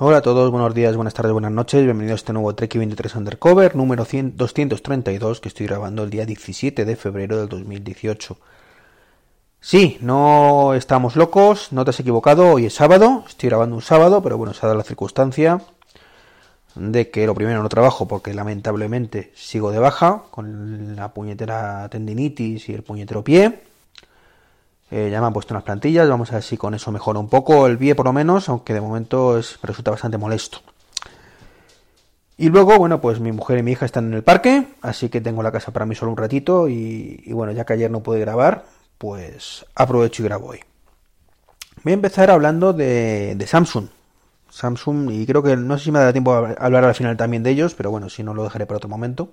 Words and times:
Hola 0.00 0.18
a 0.18 0.22
todos, 0.22 0.52
buenos 0.52 0.74
días, 0.74 0.94
buenas 0.94 1.12
tardes, 1.12 1.32
buenas 1.32 1.50
noches, 1.50 1.82
bienvenidos 1.82 2.20
a 2.20 2.22
este 2.22 2.32
nuevo 2.32 2.54
Trek 2.54 2.72
23 2.72 3.16
Undercover 3.16 3.74
número 3.74 4.04
100, 4.04 4.36
232 4.36 5.40
que 5.40 5.48
estoy 5.48 5.66
grabando 5.66 6.04
el 6.04 6.10
día 6.10 6.24
17 6.24 6.84
de 6.84 6.94
febrero 6.94 7.36
del 7.36 7.48
2018. 7.48 8.38
Sí, 9.60 9.98
no 10.00 10.74
estamos 10.74 11.16
locos, 11.16 11.72
no 11.72 11.84
te 11.84 11.90
has 11.90 11.98
equivocado, 11.98 12.52
hoy 12.52 12.66
es 12.66 12.74
sábado, 12.74 13.24
estoy 13.26 13.48
grabando 13.48 13.74
un 13.74 13.82
sábado, 13.82 14.22
pero 14.22 14.38
bueno, 14.38 14.54
se 14.54 14.60
ha 14.64 14.68
dado 14.68 14.78
la 14.78 14.84
circunstancia 14.84 15.62
de 16.76 17.10
que 17.10 17.26
lo 17.26 17.34
primero 17.34 17.60
no 17.60 17.68
trabajo 17.68 18.06
porque 18.06 18.32
lamentablemente 18.34 19.32
sigo 19.34 19.72
de 19.72 19.80
baja 19.80 20.22
con 20.30 20.94
la 20.94 21.12
puñetera 21.12 21.88
tendinitis 21.88 22.68
y 22.68 22.72
el 22.72 22.84
puñetero 22.84 23.24
pie. 23.24 23.62
Eh, 24.90 25.08
ya 25.10 25.20
me 25.20 25.26
han 25.26 25.32
puesto 25.32 25.52
unas 25.52 25.64
plantillas, 25.64 26.08
vamos 26.08 26.30
a 26.32 26.36
ver 26.36 26.42
si 26.42 26.56
con 26.56 26.74
eso 26.74 26.90
mejora 26.90 27.18
un 27.18 27.28
poco 27.28 27.66
el 27.66 27.76
pie 27.76 27.94
por 27.94 28.06
lo 28.06 28.12
menos, 28.12 28.48
aunque 28.48 28.72
de 28.72 28.80
momento 28.80 29.38
es, 29.38 29.58
resulta 29.62 29.90
bastante 29.90 30.16
molesto. 30.16 30.60
Y 32.38 32.48
luego, 32.48 32.78
bueno, 32.78 33.00
pues 33.00 33.18
mi 33.20 33.32
mujer 33.32 33.58
y 33.58 33.62
mi 33.62 33.72
hija 33.72 33.84
están 33.84 34.06
en 34.06 34.14
el 34.14 34.22
parque, 34.22 34.68
así 34.80 35.08
que 35.08 35.20
tengo 35.20 35.42
la 35.42 35.50
casa 35.50 35.72
para 35.72 35.84
mí 35.84 35.94
solo 35.94 36.12
un 36.12 36.16
ratito 36.16 36.68
y, 36.68 37.20
bueno, 37.32 37.52
ya 37.52 37.64
que 37.66 37.72
ayer 37.72 37.90
no 37.90 38.00
pude 38.00 38.20
grabar, 38.20 38.64
pues 38.96 39.66
aprovecho 39.74 40.22
y 40.22 40.26
grabo 40.26 40.46
hoy. 40.48 40.60
Voy 41.82 41.92
a 41.92 41.94
empezar 41.94 42.30
hablando 42.30 42.72
de, 42.72 43.34
de 43.36 43.46
Samsung. 43.46 43.88
Samsung, 44.50 45.10
y 45.10 45.26
creo 45.26 45.42
que 45.42 45.56
no 45.56 45.76
sé 45.78 45.84
si 45.84 45.92
me 45.92 45.98
dará 45.98 46.12
tiempo 46.12 46.32
a 46.32 46.52
hablar 46.52 46.84
al 46.84 46.94
final 46.94 47.16
también 47.16 47.42
de 47.42 47.50
ellos, 47.50 47.74
pero 47.74 47.90
bueno, 47.90 48.08
si 48.08 48.22
no 48.22 48.34
lo 48.34 48.44
dejaré 48.44 48.66
para 48.66 48.78
otro 48.78 48.88
momento. 48.88 49.30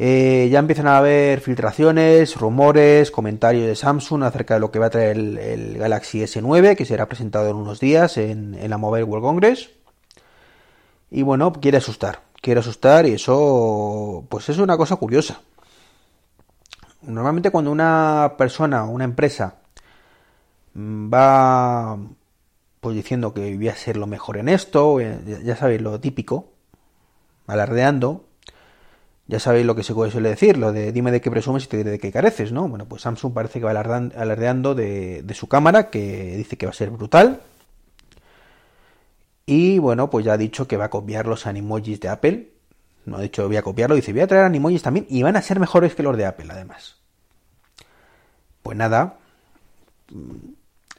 Eh, 0.00 0.48
ya 0.48 0.60
empiezan 0.60 0.86
a 0.86 0.98
haber 0.98 1.40
filtraciones, 1.40 2.36
rumores, 2.36 3.10
comentarios 3.10 3.66
de 3.66 3.74
Samsung 3.74 4.22
acerca 4.22 4.54
de 4.54 4.60
lo 4.60 4.70
que 4.70 4.78
va 4.78 4.86
a 4.86 4.90
traer 4.90 5.16
el, 5.16 5.76
Galaxy 5.76 6.20
S9, 6.20 6.76
que 6.76 6.84
será 6.84 7.06
presentado 7.06 7.50
en 7.50 7.56
unos 7.56 7.80
días 7.80 8.16
en, 8.16 8.56
la 8.70 8.78
Mobile 8.78 9.02
World 9.02 9.24
Congress. 9.24 9.70
Y 11.10 11.22
bueno, 11.22 11.52
quiere 11.52 11.78
asustar, 11.78 12.22
quiere 12.40 12.60
asustar 12.60 13.06
y 13.06 13.14
eso, 13.14 14.24
pues 14.28 14.48
es 14.48 14.58
una 14.58 14.76
cosa 14.76 14.94
curiosa. 14.94 15.40
Normalmente 17.02 17.50
cuando 17.50 17.72
una 17.72 18.34
persona 18.38 18.84
o 18.84 18.90
una 18.90 19.04
empresa 19.04 19.56
va 20.76 21.98
pues 22.80 22.94
diciendo 22.94 23.34
que 23.34 23.56
voy 23.56 23.68
a 23.68 23.74
ser 23.74 23.96
lo 23.96 24.06
mejor 24.06 24.36
en 24.36 24.48
esto, 24.48 25.00
ya 25.00 25.56
sabéis 25.56 25.80
lo 25.80 25.98
típico, 25.98 26.52
alardeando, 27.48 28.27
ya 29.28 29.38
sabéis 29.38 29.66
lo 29.66 29.76
que 29.76 29.82
se 29.82 29.92
suele 29.92 30.30
decir, 30.30 30.56
lo 30.56 30.72
de 30.72 30.90
dime 30.90 31.12
de 31.12 31.20
qué 31.20 31.30
presumes 31.30 31.64
y 31.64 31.68
te 31.68 31.76
diré 31.76 31.90
de 31.90 31.98
qué 31.98 32.10
careces, 32.10 32.50
¿no? 32.50 32.66
Bueno, 32.66 32.86
pues 32.86 33.02
Samsung 33.02 33.34
parece 33.34 33.60
que 33.60 33.66
va 33.66 33.72
alardeando 33.72 34.74
de, 34.74 35.22
su 35.34 35.48
cámara, 35.48 35.90
que 35.90 36.34
dice 36.38 36.56
que 36.56 36.64
va 36.64 36.70
a 36.70 36.74
ser 36.74 36.88
brutal. 36.88 37.42
Y 39.44 39.78
bueno, 39.78 40.08
pues 40.08 40.24
ya 40.24 40.32
ha 40.32 40.38
dicho 40.38 40.66
que 40.66 40.78
va 40.78 40.86
a 40.86 40.90
copiar 40.90 41.26
los 41.26 41.46
animojis 41.46 42.00
de 42.00 42.08
Apple. 42.08 42.52
No 43.04 43.18
ha 43.18 43.20
dicho 43.20 43.46
voy 43.46 43.58
a 43.58 43.62
copiarlo, 43.62 43.96
dice 43.96 44.12
voy 44.12 44.22
a 44.22 44.26
traer 44.26 44.44
animojis 44.44 44.82
también 44.82 45.06
y 45.10 45.22
van 45.22 45.36
a 45.36 45.42
ser 45.42 45.60
mejores 45.60 45.94
que 45.94 46.02
los 46.02 46.16
de 46.16 46.24
Apple, 46.24 46.48
además. 46.50 46.96
Pues 48.62 48.78
nada. 48.78 49.18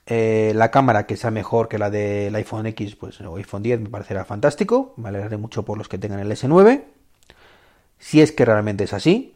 Eh, 0.06 0.54
la 0.56 0.70
cámara 0.70 1.08
que 1.08 1.18
sea 1.18 1.32
mejor 1.32 1.68
que 1.68 1.80
la 1.80 1.90
del 1.90 2.36
iPhone 2.36 2.68
X, 2.68 2.96
pues 2.96 3.20
o 3.22 3.38
iPhone 3.38 3.64
10 3.64 3.82
me 3.82 3.90
parecerá 3.90 4.24
fantástico. 4.24 4.94
Me 4.98 5.10
alegraré 5.10 5.38
mucho 5.38 5.66
por 5.66 5.80
los 5.80 5.90
que 5.90 5.98
tengan 5.98 6.20
el 6.20 6.32
S9 6.32 6.99
si 8.00 8.22
es 8.22 8.32
que 8.32 8.46
realmente 8.46 8.86
es 8.86 8.94
así, 8.94 9.36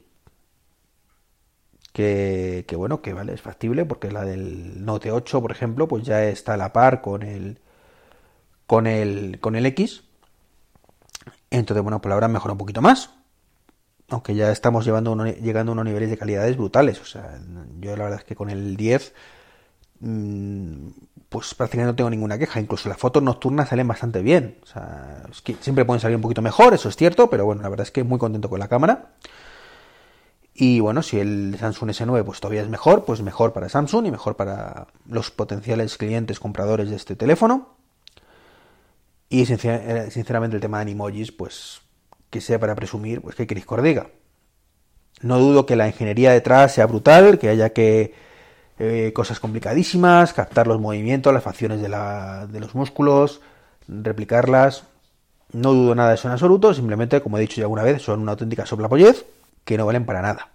que, 1.94 2.66
bueno, 2.76 3.02
que 3.02 3.14
vale, 3.14 3.34
es 3.34 3.42
factible, 3.42 3.86
porque 3.86 4.12
la 4.12 4.24
del 4.26 4.84
Note 4.84 5.12
8, 5.12 5.42
por 5.42 5.52
ejemplo, 5.52 5.88
pues 5.88 6.04
ya 6.04 6.24
está 6.26 6.56
a 6.56 6.58
la 6.58 6.74
par 6.74 7.02
con 7.02 7.22
el 7.24 7.60
con 8.66 8.88
el 8.88 9.40
con 9.40 9.56
el 9.56 9.66
X. 9.68 10.04
Entonces, 11.52 11.84
bueno, 11.84 12.02
pues 12.02 12.10
la 12.10 12.16
habrán 12.16 12.32
mejorado 12.32 12.54
un 12.54 12.58
poquito 12.60 12.82
más. 12.82 13.12
Aunque 14.10 14.36
ya 14.36 14.52
estamos 14.52 14.86
llevando 14.86 15.16
llegando 15.26 15.72
a 15.72 15.74
unos 15.74 15.86
niveles 15.86 16.10
de 16.10 16.18
calidades 16.18 16.58
brutales. 16.58 17.00
O 17.02 17.06
sea, 17.06 17.40
yo 17.80 17.96
la 17.96 18.06
verdad 18.06 18.20
es 18.20 18.26
que 18.26 18.36
con 18.36 18.50
el 18.50 18.76
10 18.76 19.14
pues 21.34 21.56
prácticamente 21.56 21.92
no 21.92 21.96
tengo 21.96 22.12
ninguna 22.12 22.38
queja. 22.38 22.60
Incluso 22.60 22.88
las 22.88 23.00
fotos 23.00 23.24
nocturnas 23.24 23.68
salen 23.68 23.88
bastante 23.88 24.22
bien. 24.22 24.60
O 24.62 24.68
sea, 24.68 25.24
siempre 25.62 25.84
pueden 25.84 26.00
salir 26.00 26.16
un 26.16 26.22
poquito 26.22 26.44
mejor, 26.44 26.76
eso 26.76 26.90
es 26.90 26.96
cierto, 26.96 27.28
pero 27.28 27.44
bueno, 27.44 27.64
la 27.64 27.70
verdad 27.70 27.88
es 27.88 27.92
que 27.92 28.04
muy 28.04 28.20
contento 28.20 28.52
con 28.52 28.60
la 28.60 28.68
cámara. 28.68 29.16
Y 30.54 30.80
bueno, 30.80 31.02
si 31.02 31.20
el 31.20 31.58
Samsung 31.60 31.90
S9 31.90 32.24
pues 32.24 32.40
todavía 32.40 32.62
es 32.62 32.70
mejor, 32.70 33.04
pues 33.04 33.24
mejor 33.24 33.52
para 33.52 33.68
Samsung 33.68 34.06
y 34.06 34.12
mejor 34.12 34.36
para 34.36 34.86
los 35.10 35.32
potenciales 35.32 35.98
clientes 35.98 36.40
compradores 36.40 36.92
de 36.92 36.98
este 36.98 37.16
teléfono. 37.16 37.78
Y 39.28 39.42
eh, 39.52 40.10
sinceramente 40.12 40.56
el 40.56 40.62
tema 40.62 40.78
de 40.78 40.84
animojis, 40.84 41.32
pues 41.32 41.82
que 42.30 42.42
sea 42.42 42.60
para 42.60 42.76
presumir, 42.76 43.22
pues 43.22 43.34
que 43.34 43.48
queréis 43.48 43.66
que 43.66 43.74
os 43.74 43.82
diga. 43.82 44.08
No 45.22 45.40
dudo 45.40 45.66
que 45.66 45.76
la 45.76 45.88
ingeniería 45.88 46.32
detrás 46.32 46.76
sea 46.76 46.86
brutal, 46.86 47.40
que 47.40 47.50
haya 47.50 47.72
que 47.72 48.14
eh, 48.84 49.14
cosas 49.14 49.40
complicadísimas, 49.40 50.34
captar 50.34 50.68
los 50.68 50.80
movimientos, 50.80 51.34
las 51.34 51.44
facciones 51.44 51.82
de, 51.82 51.90
los 52.60 52.76
músculos, 52.76 53.42
replicarlas. 53.88 54.84
No 55.54 55.74
dudo 55.74 55.96
nada 55.96 56.10
de 56.10 56.16
eso 56.16 56.28
en 56.28 56.34
absoluto, 56.34 56.74
simplemente, 56.74 57.22
como 57.22 57.38
he 57.38 57.42
dicho 57.42 57.58
ya 57.58 57.64
alguna 57.64 57.84
vez, 57.84 58.02
son 58.02 58.22
una 58.22 58.34
auténtica 58.34 58.66
soplapollez 58.66 59.26
que 59.64 59.78
no 59.78 59.86
valen 59.86 60.06
para 60.06 60.22
nada. 60.22 60.50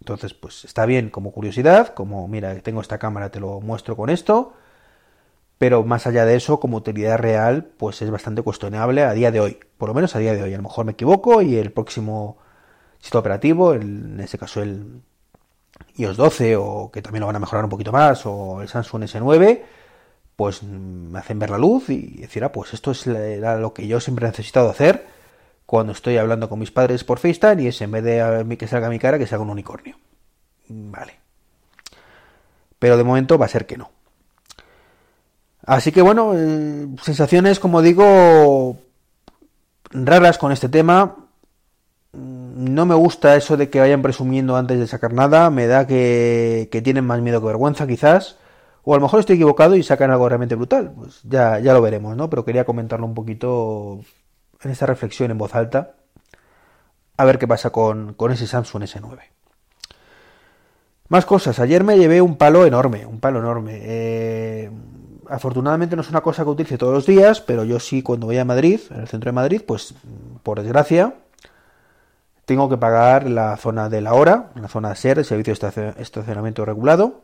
Entonces, 0.00 0.32
pues 0.34 0.64
está 0.64 0.86
bien 0.86 1.10
como 1.10 1.32
curiosidad, 1.32 1.94
como 1.94 2.26
mira, 2.26 2.54
tengo 2.60 2.80
esta 2.80 2.98
cámara, 2.98 3.30
te 3.30 3.40
lo 3.40 3.60
muestro 3.60 3.96
con 3.96 4.10
esto, 4.10 4.54
pero 5.58 5.84
más 5.84 6.06
allá 6.06 6.24
de 6.24 6.36
eso, 6.36 6.58
como 6.58 6.78
utilidad 6.78 7.18
real, 7.18 7.64
pues 7.76 8.00
es 8.02 8.10
bastante 8.10 8.42
cuestionable 8.42 9.02
a 9.02 9.12
día 9.12 9.30
de 9.30 9.40
hoy, 9.40 9.58
por 9.78 9.88
lo 9.88 9.94
menos 9.94 10.16
a 10.16 10.18
día 10.20 10.34
de 10.34 10.42
hoy. 10.42 10.54
A 10.54 10.56
lo 10.56 10.62
mejor 10.62 10.86
me 10.86 10.92
equivoco 10.92 11.42
y 11.42 11.56
el 11.56 11.70
próximo 11.72 12.38
sistema 12.98 13.20
operativo, 13.20 13.74
en 13.74 14.18
este 14.20 14.38
caso 14.38 14.62
el, 14.62 15.02
iOS 15.96 16.16
12 16.16 16.56
o 16.56 16.90
que 16.92 17.02
también 17.02 17.20
lo 17.20 17.26
van 17.26 17.36
a 17.36 17.40
mejorar 17.40 17.64
un 17.64 17.70
poquito 17.70 17.92
más 17.92 18.24
o 18.26 18.62
el 18.62 18.68
Samsung 18.68 19.04
S9 19.04 19.62
pues 20.36 20.62
me 20.62 21.18
hacen 21.18 21.38
ver 21.38 21.50
la 21.50 21.58
luz 21.58 21.90
y 21.90 22.18
decir, 22.18 22.42
ah, 22.44 22.52
pues 22.52 22.74
esto 22.74 22.90
es 22.90 23.06
lo 23.06 23.72
que 23.74 23.86
yo 23.86 24.00
siempre 24.00 24.26
he 24.26 24.30
necesitado 24.30 24.70
hacer 24.70 25.06
cuando 25.66 25.92
estoy 25.92 26.16
hablando 26.16 26.48
con 26.48 26.58
mis 26.58 26.70
padres 26.70 27.04
por 27.04 27.18
FaceTime 27.18 27.62
y 27.62 27.66
es 27.68 27.80
en 27.80 27.90
vez 27.90 28.02
de 28.02 28.56
que 28.58 28.66
salga 28.66 28.88
mi 28.88 28.98
cara 28.98 29.18
que 29.18 29.26
salga 29.26 29.44
un 29.44 29.50
unicornio. 29.50 29.96
Vale. 30.68 31.18
Pero 32.78 32.96
de 32.96 33.04
momento 33.04 33.38
va 33.38 33.46
a 33.46 33.50
ser 33.50 33.66
que 33.66 33.76
no. 33.76 33.90
Así 35.64 35.92
que 35.92 36.02
bueno, 36.02 36.32
eh, 36.34 36.88
sensaciones, 37.02 37.60
como 37.60 37.80
digo, 37.80 38.78
raras 39.90 40.38
con 40.38 40.50
este 40.50 40.68
tema 40.68 41.21
no 42.62 42.86
me 42.86 42.94
gusta 42.94 43.36
eso 43.36 43.56
de 43.56 43.68
que 43.68 43.80
vayan 43.80 44.02
presumiendo 44.02 44.56
antes 44.56 44.78
de 44.78 44.86
sacar 44.86 45.12
nada, 45.12 45.50
me 45.50 45.66
da 45.66 45.86
que, 45.86 46.68
tienen 46.84 47.04
más 47.04 47.20
miedo 47.20 47.40
que 47.40 47.46
vergüenza 47.46 47.86
quizás, 47.86 48.36
o 48.84 48.94
a 48.94 48.96
lo 48.96 49.02
mejor 49.02 49.20
estoy 49.20 49.36
equivocado 49.36 49.76
y 49.76 49.82
sacan 49.82 50.10
algo 50.10 50.28
realmente 50.28 50.54
brutal, 50.54 50.92
pues 50.96 51.20
ya, 51.24 51.58
ya 51.58 51.72
lo 51.72 51.82
veremos, 51.82 52.16
¿no? 52.16 52.30
Pero 52.30 52.44
quería 52.44 52.64
comentarlo 52.64 53.06
un 53.06 53.14
poquito 53.14 54.00
en 54.62 54.70
esta 54.70 54.86
reflexión 54.86 55.30
en 55.30 55.38
voz 55.38 55.54
alta, 55.54 55.94
a 57.16 57.24
ver 57.24 57.38
qué 57.38 57.46
pasa 57.46 57.70
con, 57.70 58.16
ese 58.30 58.46
Samsung 58.46 58.84
S9. 58.84 59.18
Más 61.08 61.26
cosas, 61.26 61.58
ayer 61.58 61.84
me 61.84 61.98
llevé 61.98 62.22
un 62.22 62.36
palo 62.36 62.64
enorme, 62.64 63.04
un 63.04 63.20
palo 63.20 63.40
enorme. 63.40 63.80
Eh, 63.82 64.70
afortunadamente 65.28 65.94
no 65.94 66.02
es 66.02 66.08
una 66.08 66.22
cosa 66.22 66.42
que 66.42 66.50
utilice 66.50 66.78
todos 66.78 66.94
los 66.94 67.06
días, 67.06 67.40
pero 67.40 67.64
yo 67.64 67.78
sí 67.80 68.02
cuando 68.02 68.26
voy 68.26 68.38
a 68.38 68.44
Madrid, 68.44 68.80
en 68.90 69.00
el 69.00 69.08
centro 69.08 69.28
de 69.28 69.34
Madrid, 69.34 69.62
pues 69.66 69.94
por 70.42 70.62
desgracia, 70.62 71.14
tengo 72.44 72.68
que 72.68 72.76
pagar 72.76 73.28
la 73.28 73.56
zona 73.56 73.88
de 73.88 74.00
la 74.00 74.14
hora, 74.14 74.50
la 74.54 74.68
zona 74.68 74.94
SER, 74.94 75.18
el 75.18 75.24
servicio 75.24 75.54
de 75.54 75.94
estacionamiento 75.98 76.64
regulado. 76.64 77.22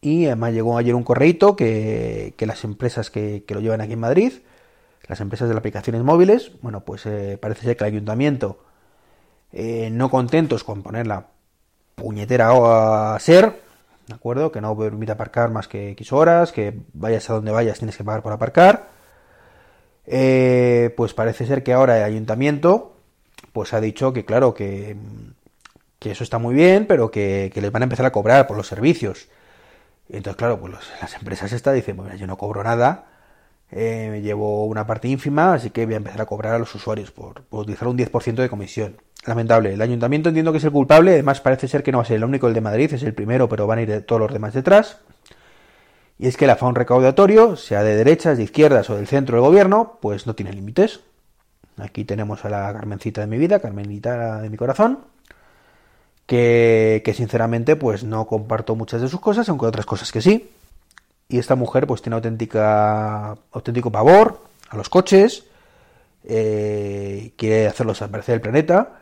Y 0.00 0.26
además 0.26 0.52
llegó 0.52 0.76
ayer 0.76 0.94
un 0.94 1.04
correito 1.04 1.56
que, 1.56 2.34
las 2.38 2.64
empresas 2.64 3.10
que, 3.10 3.44
lo 3.48 3.60
llevan 3.60 3.80
aquí 3.80 3.94
en 3.94 4.00
Madrid, 4.00 4.32
las 5.08 5.20
empresas 5.20 5.48
de 5.48 5.54
las 5.54 5.60
aplicaciones 5.60 6.02
móviles, 6.02 6.52
bueno, 6.60 6.80
pues 6.84 7.06
eh, 7.06 7.38
parece 7.40 7.62
ser 7.62 7.76
que 7.76 7.84
el 7.84 7.92
ayuntamiento, 7.92 8.58
eh, 9.52 9.88
no 9.90 10.10
contentos 10.10 10.64
con 10.64 10.82
poner 10.82 11.06
la 11.06 11.28
puñetera 11.94 13.16
SER, 13.18 13.60
¿de 14.06 14.14
acuerdo? 14.14 14.52
Que 14.52 14.60
no 14.60 14.76
permite 14.76 15.12
aparcar 15.12 15.50
más 15.50 15.68
que 15.68 15.90
X 15.90 16.12
horas, 16.12 16.52
que 16.52 16.78
vayas 16.92 17.30
a 17.30 17.34
donde 17.34 17.52
vayas 17.52 17.78
tienes 17.78 17.96
que 17.96 18.04
pagar 18.04 18.22
por 18.22 18.32
aparcar. 18.32 18.88
Eh, 20.06 20.92
pues 20.96 21.14
parece 21.14 21.46
ser 21.46 21.62
que 21.62 21.72
ahora 21.72 21.96
el 21.96 22.04
ayuntamiento 22.04 22.93
pues 23.54 23.72
ha 23.72 23.80
dicho 23.80 24.12
que 24.12 24.24
claro, 24.24 24.52
que, 24.52 24.96
eso 26.00 26.24
está 26.24 26.38
muy 26.38 26.54
bien, 26.54 26.86
pero 26.86 27.10
que, 27.10 27.50
les 27.54 27.72
van 27.72 27.82
a 27.82 27.84
empezar 27.84 28.04
a 28.04 28.12
cobrar 28.12 28.48
por 28.48 28.56
los 28.56 28.66
servicios. 28.66 29.28
Entonces, 30.08 30.36
claro, 30.36 30.58
pues 30.60 30.74
las 31.00 31.14
empresas 31.14 31.52
estas 31.52 31.74
dicen, 31.74 31.96
bueno, 31.96 32.14
yo 32.16 32.26
no 32.26 32.36
cobro 32.36 32.64
nada, 32.64 33.06
eh, 33.70 34.20
llevo 34.22 34.66
una 34.66 34.86
parte 34.86 35.06
ínfima, 35.06 35.54
así 35.54 35.70
que 35.70 35.86
voy 35.86 35.94
a 35.94 35.98
empezar 35.98 36.20
a 36.20 36.26
cobrar 36.26 36.54
a 36.54 36.58
los 36.58 36.74
usuarios 36.74 37.12
por, 37.12 37.44
utilizar 37.50 37.86
un 37.86 37.96
10% 37.96 38.34
de 38.34 38.48
comisión. 38.50 38.96
Lamentable. 39.24 39.72
El 39.72 39.80
ayuntamiento 39.80 40.28
entiendo 40.30 40.50
que 40.50 40.58
es 40.58 40.64
el 40.64 40.72
culpable, 40.72 41.12
además 41.12 41.40
parece 41.40 41.68
ser 41.68 41.84
que 41.84 41.92
no 41.92 41.98
va 41.98 42.02
a 42.02 42.06
ser 42.06 42.16
el 42.16 42.24
único 42.24 42.48
el 42.48 42.54
de 42.54 42.60
Madrid, 42.60 42.92
es 42.92 43.04
el 43.04 43.14
primero, 43.14 43.48
pero 43.48 43.68
van 43.68 43.78
a 43.78 43.82
ir 43.82 44.04
todos 44.04 44.20
los 44.20 44.32
demás 44.32 44.52
detrás. 44.52 44.98
Y 46.18 46.26
es 46.26 46.36
que 46.36 46.44
el 46.46 46.50
afán 46.50 46.74
recaudatorio, 46.74 47.54
sea 47.54 47.84
de 47.84 47.94
derechas, 47.94 48.36
de 48.36 48.44
izquierdas 48.44 48.90
o 48.90 48.96
del 48.96 49.06
centro 49.06 49.36
del 49.36 49.46
gobierno, 49.46 49.98
pues 50.02 50.26
no 50.26 50.34
tiene 50.34 50.52
límites. 50.52 51.00
Aquí 51.76 52.04
tenemos 52.04 52.44
a 52.44 52.50
la 52.50 52.72
Carmencita 52.72 53.20
de 53.20 53.26
mi 53.26 53.38
vida, 53.38 53.60
Carmenita 53.60 54.40
de 54.40 54.50
mi 54.50 54.56
corazón, 54.56 55.00
que, 56.26 57.02
que 57.04 57.14
sinceramente 57.14 57.76
pues 57.76 58.04
no 58.04 58.26
comparto 58.26 58.76
muchas 58.76 59.00
de 59.00 59.08
sus 59.08 59.20
cosas, 59.20 59.48
aunque 59.48 59.66
otras 59.66 59.86
cosas 59.86 60.12
que 60.12 60.22
sí. 60.22 60.50
Y 61.28 61.38
esta 61.38 61.56
mujer 61.56 61.86
pues 61.86 62.02
tiene 62.02 62.16
auténtica, 62.16 63.36
auténtico 63.52 63.90
pavor 63.90 64.44
a 64.68 64.76
los 64.76 64.88
coches, 64.88 65.44
eh, 66.24 67.32
quiere 67.36 67.66
hacerlos 67.66 67.98
desaparecer 67.98 68.34
del 68.34 68.40
planeta 68.40 69.00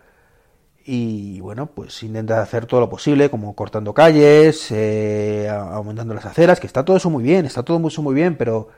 y 0.84 1.40
bueno, 1.40 1.66
pues 1.66 2.02
intenta 2.02 2.42
hacer 2.42 2.66
todo 2.66 2.80
lo 2.80 2.90
posible, 2.90 3.30
como 3.30 3.54
cortando 3.54 3.94
calles, 3.94 4.68
eh, 4.70 5.48
aumentando 5.48 6.14
las 6.14 6.26
aceras, 6.26 6.58
que 6.58 6.66
está 6.66 6.84
todo 6.84 6.96
eso 6.96 7.10
muy 7.10 7.22
bien, 7.22 7.46
está 7.46 7.62
todo 7.62 7.78
muy, 7.78 7.92
muy 7.98 8.14
bien, 8.14 8.36
pero, 8.36 8.68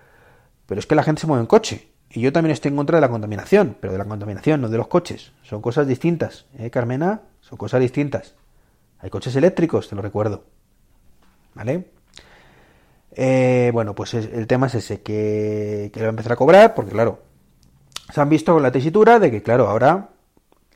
pero 0.67 0.79
es 0.79 0.87
que 0.87 0.94
la 0.94 1.02
gente 1.02 1.23
se 1.23 1.26
mueve 1.26 1.43
en 1.43 1.46
coche. 1.46 1.88
Y 2.15 2.21
yo 2.21 2.33
también 2.33 2.53
estoy 2.53 2.69
en 2.71 2.77
contra 2.77 2.99
de 2.99 3.01
la 3.01 3.09
contaminación, 3.09 3.77
pero 3.81 3.93
de 3.93 3.99
la 3.99 4.05
contaminación, 4.05 4.61
no 4.61 4.69
de 4.69 4.79
los 4.79 4.87
coches. 4.87 5.33
Son 5.43 5.61
cosas 5.61 5.89
distintas, 5.89 6.47
¿eh, 6.57 6.71
Carmena? 6.71 7.23
Son 7.41 7.59
cosas 7.59 7.81
distintas. 7.81 8.37
Hay 9.01 9.11
coches 9.11 9.35
eléctricos, 9.35 9.89
te 9.89 9.97
lo 9.97 10.03
recuerdo. 10.03 10.45
¿Vale? 11.55 11.89
Eh, 13.17 13.71
bueno, 13.75 13.97
pues 13.97 14.15
el 14.15 14.47
tema 14.47 14.69
es 14.69 14.77
ese, 14.77 15.03
que, 15.03 15.91
que 15.93 16.01
va 16.01 16.07
a 16.07 16.11
empezar 16.11 16.33
a 16.33 16.37
cobrar, 16.37 16.75
porque 16.75 16.93
claro, 16.93 17.19
se 18.13 18.21
han 18.21 18.29
visto 18.29 18.55
con 18.55 18.63
la 18.63 18.71
tesitura 18.71 19.19
de 19.19 19.33
que, 19.33 19.43
claro, 19.43 19.69
ahora 19.69 20.11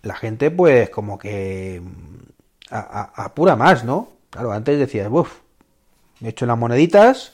la 0.03 0.17
gente 0.17 0.51
pues 0.51 0.91
como 0.91 1.19
que 1.19 1.81
mm, 1.81 2.73
apura 2.73 3.55
más, 3.55 3.85
¿no? 3.85 4.09
Claro, 4.31 4.51
antes 4.51 4.77
decías, 4.77 5.09
uff, 5.09 5.39
me 6.19 6.29
he 6.29 6.31
hecho 6.33 6.47
las 6.47 6.59
moneditas, 6.59 7.33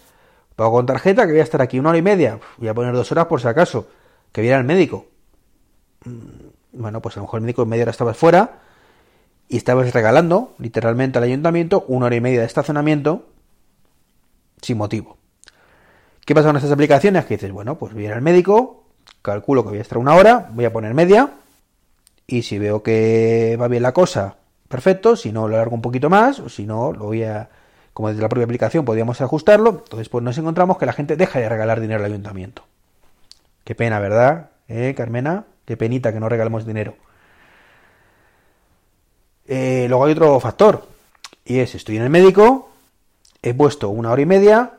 pago 0.57 0.73
con 0.73 0.87
tarjeta, 0.87 1.27
que 1.27 1.33
voy 1.33 1.41
a 1.41 1.45
estar 1.45 1.61
aquí 1.61 1.79
una 1.79 1.91
hora 1.91 1.99
y 1.99 2.03
media, 2.03 2.39
voy 2.59 2.69
a 2.69 2.75
poner 2.75 2.95
dos 2.95 3.11
horas 3.13 3.27
por 3.27 3.41
si 3.41 3.49
acaso, 3.49 3.89
que 4.33 4.41
viera 4.41 4.59
el 4.59 4.65
médico. 4.65 5.07
Mm, 6.05 6.81
bueno, 6.81 7.01
pues 7.01 7.17
a 7.17 7.21
lo 7.21 7.25
mejor 7.25 7.39
el 7.39 7.45
médico 7.45 7.63
en 7.63 7.69
media 7.69 7.85
hora 7.85 7.91
estabas 7.91 8.17
fuera 8.17 8.61
y 9.49 9.57
estabas 9.57 9.93
regalando 9.93 10.55
literalmente 10.59 11.19
al 11.19 11.25
ayuntamiento 11.25 11.85
una 11.89 12.07
hora 12.07 12.17
y 12.17 12.21
media 12.21 12.41
de 12.41 12.47
estacionamiento 12.47 13.27
sin 14.61 14.79
motivo. 14.79 15.19
¿Qué 16.25 16.35
pasa 16.35 16.49
con 16.49 16.57
estas 16.57 16.73
aplicaciones? 16.73 17.27
Que 17.27 17.35
dices, 17.35 17.53
bueno, 17.53 17.77
pues 17.77 17.93
voy 17.93 18.05
a 18.05 18.07
ir 18.07 18.13
al 18.13 18.23
médico, 18.23 18.85
calculo 19.23 19.63
que 19.63 19.71
voy 19.71 19.79
a 19.79 19.83
estar 19.83 19.99
una 19.99 20.15
hora, 20.15 20.51
voy 20.53 20.65
a 20.65 20.73
poner 20.73 20.95
media, 20.95 21.35
y 22.27 22.43
si 22.43 22.59
veo 22.59 22.83
que 22.83 23.59
va 23.61 23.69
bien 23.69 23.83
la 23.83 23.93
cosa, 23.93 24.37
perfecto, 24.69 25.17
si 25.17 25.33
no 25.33 25.47
lo 25.49 25.57
alargo 25.57 25.75
un 25.75 25.83
poquito 25.83 26.09
más, 26.09 26.41
o 26.41 26.49
si 26.49 26.65
no, 26.65 26.93
lo 26.93 27.05
voy 27.05 27.25
a, 27.25 27.51
como 27.95 28.09
desde 28.09 28.21
la 28.21 28.29
propia 28.29 28.45
aplicación 28.45 28.85
podríamos 28.85 29.23
ajustarlo, 29.23 29.71
entonces 29.71 30.11
pues 30.11 30.23
nos 30.23 30.37
encontramos 30.37 30.77
que 30.77 30.85
la 30.85 30.93
gente 30.93 31.17
deja 31.17 31.39
de 31.39 31.49
regalar 31.49 31.81
dinero 31.81 32.01
al 32.01 32.07
ayuntamiento. 32.07 32.65
Qué 33.65 33.75
pena, 33.75 33.99
¿verdad? 34.01 34.51
¿Eh, 34.69 34.93
Carmena? 34.95 35.45
Qué 35.65 35.79
penita 35.79 36.13
que 36.13 36.21
no 36.21 36.29
regalemos 36.29 36.67
dinero. 36.67 36.97
Eh, 39.47 39.87
luego 39.89 40.05
hay 40.05 40.13
otro 40.13 40.39
factor, 40.41 40.87
y 41.45 41.61
es, 41.61 41.75
estoy 41.75 41.97
en 41.97 42.03
el 42.03 42.11
médico, 42.11 42.71
he 43.43 43.55
puesto 43.55 43.89
una 43.89 44.11
hora 44.11 44.23
y 44.23 44.27
media, 44.27 44.73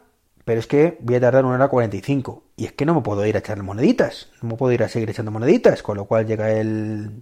pero 0.44 0.60
es 0.60 0.68
que 0.68 0.98
voy 1.00 1.16
a 1.16 1.22
tardar 1.22 1.46
una 1.46 1.56
hora 1.56 1.68
cuarenta 1.68 1.98
y 1.98 2.02
cinco. 2.02 2.44
Y 2.58 2.66
es 2.66 2.74
que 2.74 2.86
no 2.86 2.94
me 2.94 3.02
puedo 3.02 3.26
ir 3.26 3.36
a 3.36 3.40
echar 3.40 3.62
moneditas, 3.64 4.30
no 4.42 4.50
me 4.50 4.56
puedo 4.56 4.72
ir 4.72 4.84
a 4.84 4.90
seguir 4.90 5.10
echando 5.10 5.32
moneditas, 5.32 5.82
con 5.82 5.98
lo 5.98 6.06
cual 6.06 6.26
llega 6.26 6.52
el, 6.52 7.22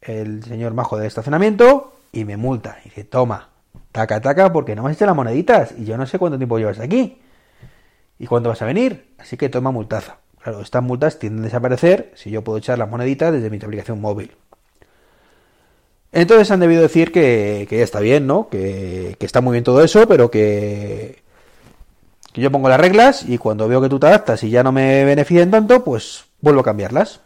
el 0.00 0.44
señor 0.44 0.74
majo 0.74 0.96
del 0.96 1.06
estacionamiento 1.06 1.94
y 2.12 2.24
me 2.24 2.36
multa. 2.36 2.78
Y 2.82 2.90
dice, 2.90 3.04
toma, 3.04 3.48
taca, 3.94 4.20
taca, 4.20 4.52
porque 4.52 4.74
no 4.74 4.82
me 4.82 4.90
has 4.90 4.96
hecho 4.96 5.06
las 5.06 5.14
moneditas 5.14 5.72
y 5.78 5.84
yo 5.84 5.96
no 5.96 6.04
sé 6.04 6.18
cuánto 6.18 6.36
tiempo 6.36 6.58
llevas 6.58 6.80
aquí. 6.80 7.22
¿Y 8.18 8.26
cuándo 8.26 8.48
vas 8.48 8.60
a 8.60 8.64
venir? 8.64 9.14
Así 9.18 9.36
que 9.36 9.48
toma 9.48 9.70
multaza. 9.70 10.18
Claro, 10.42 10.60
estas 10.62 10.82
multas 10.82 11.20
tienden 11.20 11.42
a 11.42 11.44
desaparecer 11.44 12.10
si 12.16 12.28
yo 12.30 12.42
puedo 12.42 12.58
echar 12.58 12.76
las 12.76 12.90
moneditas 12.90 13.32
desde 13.32 13.50
mi 13.50 13.58
aplicación 13.58 14.00
móvil. 14.00 14.32
Entonces 16.10 16.50
han 16.50 16.58
debido 16.58 16.82
decir 16.82 17.12
que, 17.12 17.68
ya 17.70 17.84
está 17.84 18.00
bien, 18.00 18.26
¿no? 18.26 18.48
Que, 18.48 19.14
que, 19.16 19.26
está 19.26 19.40
muy 19.40 19.52
bien 19.52 19.62
todo 19.62 19.82
eso, 19.84 20.08
pero 20.08 20.28
que, 20.28 21.22
que 22.32 22.40
yo 22.40 22.50
pongo 22.50 22.68
las 22.68 22.80
reglas 22.80 23.24
y 23.28 23.38
cuando 23.38 23.68
veo 23.68 23.80
que 23.80 23.88
tú 23.88 24.00
te 24.00 24.08
adaptas 24.08 24.42
y 24.42 24.50
ya 24.50 24.64
no 24.64 24.72
me 24.72 25.04
benefician 25.04 25.52
tanto, 25.52 25.84
pues 25.84 26.24
vuelvo 26.40 26.62
a 26.62 26.64
cambiarlas. 26.64 27.20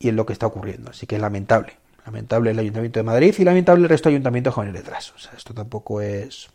Y 0.00 0.08
es 0.08 0.14
lo 0.14 0.26
que 0.26 0.32
está 0.32 0.46
ocurriendo. 0.46 0.90
Así 0.90 1.06
que 1.06 1.14
es 1.14 1.20
lamentable. 1.20 1.83
Lamentable 2.04 2.50
el 2.50 2.58
Ayuntamiento 2.58 3.00
de 3.00 3.04
Madrid 3.04 3.34
y 3.38 3.44
lamentable 3.44 3.84
el 3.84 3.88
resto 3.88 4.08
de 4.08 4.16
ayuntamientos 4.16 4.54
con 4.54 4.66
el 4.66 4.72
detrás. 4.72 5.12
O 5.12 5.18
sea, 5.18 5.32
esto 5.36 5.54
tampoco 5.54 6.00
es... 6.00 6.50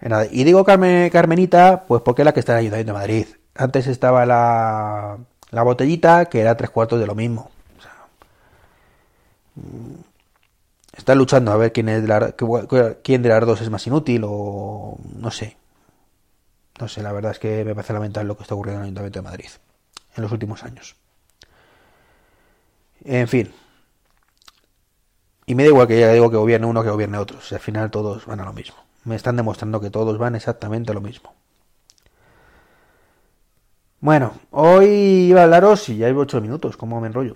Nada. 0.00 0.26
Y 0.30 0.44
digo 0.44 0.64
Carmen, 0.64 1.10
Carmenita, 1.10 1.84
pues 1.86 2.02
porque 2.02 2.22
es 2.22 2.26
la 2.26 2.32
que 2.32 2.40
está 2.40 2.52
en 2.52 2.58
el 2.58 2.60
Ayuntamiento 2.62 2.92
de 2.92 2.98
Madrid. 2.98 3.26
Antes 3.54 3.86
estaba 3.88 4.24
la, 4.26 5.18
botellita, 5.64 6.26
que 6.26 6.40
era 6.40 6.56
tres 6.56 6.70
cuartos 6.70 7.00
de 7.00 7.06
lo 7.06 7.14
mismo. 7.14 7.50
O 7.76 7.82
sea, 7.82 8.06
mm, 9.56 10.00
está 10.96 11.14
luchando 11.14 11.52
a 11.52 11.56
ver 11.56 11.72
quién, 11.72 11.88
es 11.88 12.04
la, 12.04 12.34
quién 13.02 13.22
de 13.22 13.28
las 13.28 13.46
dos 13.46 13.60
es 13.60 13.70
más 13.70 13.86
inútil 13.86 14.22
o 14.24 14.98
no 15.16 15.30
sé. 15.30 15.56
No 16.80 16.86
sé, 16.86 17.02
la 17.02 17.12
verdad 17.12 17.32
es 17.32 17.40
que 17.40 17.64
me 17.64 17.74
parece 17.74 17.92
lamentable 17.92 18.28
lo 18.28 18.36
que 18.36 18.42
está 18.42 18.54
ocurriendo 18.54 18.78
en 18.78 18.82
el 18.82 18.86
Ayuntamiento 18.86 19.18
de 19.18 19.24
Madrid 19.24 19.50
en 20.16 20.22
los 20.22 20.32
últimos 20.32 20.64
años. 20.64 20.96
En 23.04 23.28
fin, 23.28 23.52
y 25.48 25.54
me 25.54 25.62
da 25.62 25.70
igual 25.70 25.88
que 25.88 25.98
ya 25.98 26.12
digo 26.12 26.30
que 26.30 26.36
gobierne 26.36 26.66
uno 26.66 26.82
que 26.82 26.90
gobierne 26.90 27.16
otro. 27.16 27.38
al 27.50 27.58
final 27.58 27.90
todos 27.90 28.26
van 28.26 28.38
a 28.40 28.44
lo 28.44 28.52
mismo. 28.52 28.76
Me 29.04 29.16
están 29.16 29.34
demostrando 29.34 29.80
que 29.80 29.88
todos 29.88 30.18
van 30.18 30.34
exactamente 30.34 30.90
a 30.90 30.94
lo 30.94 31.00
mismo. 31.00 31.32
Bueno, 34.00 34.34
hoy 34.50 34.88
iba 35.30 35.40
a 35.40 35.44
hablaros, 35.44 35.88
y 35.88 35.96
ya 35.96 36.06
llevo 36.06 36.20
ocho 36.20 36.42
minutos, 36.42 36.76
como 36.76 37.00
me 37.00 37.06
enrollo, 37.06 37.34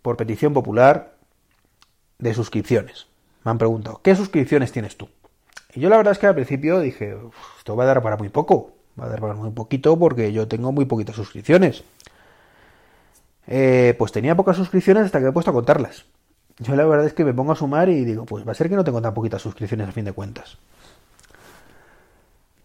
por 0.00 0.16
petición 0.16 0.54
popular 0.54 1.16
de 2.18 2.32
suscripciones. 2.32 3.08
Me 3.44 3.50
han 3.50 3.58
preguntado, 3.58 4.00
¿qué 4.02 4.16
suscripciones 4.16 4.72
tienes 4.72 4.96
tú? 4.96 5.10
Y 5.74 5.80
yo 5.80 5.90
la 5.90 5.98
verdad 5.98 6.12
es 6.12 6.18
que 6.18 6.28
al 6.28 6.34
principio 6.34 6.80
dije, 6.80 7.14
esto 7.58 7.76
va 7.76 7.84
a 7.84 7.88
dar 7.88 8.02
para 8.02 8.16
muy 8.16 8.30
poco, 8.30 8.72
va 8.98 9.04
a 9.04 9.08
dar 9.10 9.20
para 9.20 9.34
muy 9.34 9.50
poquito 9.50 9.98
porque 9.98 10.32
yo 10.32 10.48
tengo 10.48 10.72
muy 10.72 10.86
poquitas 10.86 11.14
suscripciones. 11.14 11.84
Eh, 13.46 13.94
pues 13.98 14.12
tenía 14.12 14.34
pocas 14.34 14.56
suscripciones 14.56 15.04
hasta 15.04 15.18
que 15.18 15.24
me 15.24 15.30
he 15.30 15.32
puesto 15.34 15.50
a 15.50 15.54
contarlas. 15.54 16.06
Yo 16.58 16.74
la 16.74 16.84
verdad 16.84 17.06
es 17.06 17.12
que 17.12 17.24
me 17.24 17.32
pongo 17.32 17.52
a 17.52 17.56
sumar 17.56 17.88
y 17.88 18.04
digo, 18.04 18.24
pues 18.24 18.46
va 18.46 18.52
a 18.52 18.54
ser 18.54 18.68
que 18.68 18.74
no 18.74 18.84
tengo 18.84 19.00
tan 19.00 19.14
poquitas 19.14 19.40
suscripciones 19.40 19.88
a 19.88 19.92
fin 19.92 20.04
de 20.04 20.12
cuentas. 20.12 20.58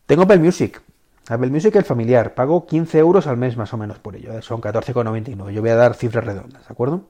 Tengo 0.06 0.24
Apple 0.24 0.40
Music. 0.40 0.82
Apple 1.30 1.50
Music 1.50 1.76
el 1.76 1.84
familiar. 1.84 2.34
Pago 2.34 2.66
15 2.66 2.98
euros 3.00 3.28
al 3.28 3.38
mes 3.38 3.56
más 3.56 3.74
o 3.74 3.78
menos 3.78 4.00
por 4.00 4.16
ello. 4.16 4.34
¿eh? 4.34 4.42
Son 4.42 4.60
14,99. 4.62 5.52
Yo 5.52 5.62
voy 5.62 5.70
a 5.70 5.76
dar 5.76 5.94
cifras 5.94 6.26
redondas, 6.26 6.68
¿de 6.68 6.72
acuerdo? 6.72 7.04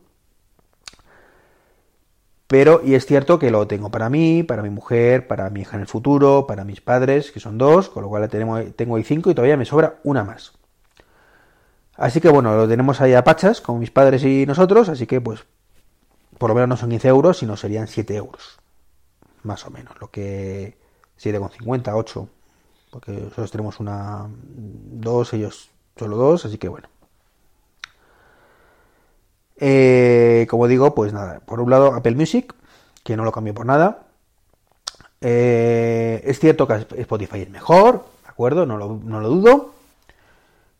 Pero, 2.48 2.82
y 2.84 2.94
es 2.94 3.06
cierto 3.06 3.40
que 3.40 3.50
lo 3.50 3.66
tengo 3.66 3.90
para 3.90 4.10
mí, 4.10 4.44
para 4.44 4.62
mi 4.62 4.70
mujer, 4.70 5.28
para 5.28 5.50
mi 5.50 5.62
hija 5.62 5.78
en 5.78 5.82
el 5.82 5.88
futuro, 5.88 6.46
para 6.46 6.64
mis 6.64 6.82
padres, 6.82 7.32
que 7.32 7.40
son 7.40 7.58
dos, 7.58 7.90
con 7.90 8.04
lo 8.04 8.10
cual 8.10 8.30
tengo, 8.30 8.62
tengo 8.76 8.98
ahí 8.98 9.04
cinco 9.04 9.32
y 9.32 9.34
todavía 9.34 9.58
me 9.58 9.66
sobra 9.66 9.96
una 10.04 10.24
más. 10.24 10.52
Así 11.96 12.22
que 12.22 12.30
bueno, 12.30 12.56
lo 12.56 12.68
tenemos 12.68 13.02
ahí 13.02 13.14
a 13.14 13.24
pachas, 13.24 13.62
con 13.62 13.80
mis 13.80 13.90
padres 13.90 14.24
y 14.24 14.46
nosotros, 14.46 14.90
así 14.90 15.08
que 15.08 15.20
pues 15.20 15.46
por 16.44 16.50
lo 16.50 16.56
menos 16.56 16.68
no 16.68 16.76
son 16.76 16.90
15 16.90 17.08
euros, 17.08 17.38
sino 17.38 17.56
serían 17.56 17.88
7 17.88 18.18
euros. 18.18 18.60
Más 19.44 19.66
o 19.66 19.70
menos. 19.70 19.94
Lo 20.02 20.12
que 20.12 20.78
7,50, 21.18 21.94
8. 21.96 22.30
Porque 22.92 23.14
nosotros 23.14 23.50
tenemos 23.50 23.80
una. 23.80 24.28
Dos, 24.28 25.32
ellos 25.32 25.70
solo 25.96 26.18
dos, 26.18 26.44
así 26.44 26.58
que 26.58 26.68
bueno. 26.68 26.90
Eh, 29.56 30.46
como 30.50 30.68
digo, 30.68 30.94
pues 30.94 31.14
nada. 31.14 31.40
Por 31.40 31.62
un 31.62 31.70
lado, 31.70 31.94
Apple 31.94 32.16
Music, 32.16 32.54
que 33.06 33.16
no 33.16 33.24
lo 33.24 33.32
cambio 33.32 33.54
por 33.54 33.66
nada. 33.66 34.04
Eh, 35.22 36.24
es 36.26 36.42
cierto 36.42 36.68
que 36.68 36.86
Spotify 36.98 37.44
es 37.44 37.52
mejor, 37.52 38.04
¿de 38.22 38.30
acuerdo? 38.30 38.66
No 38.66 38.78
lo, 38.78 39.30
dudo. 39.30 39.76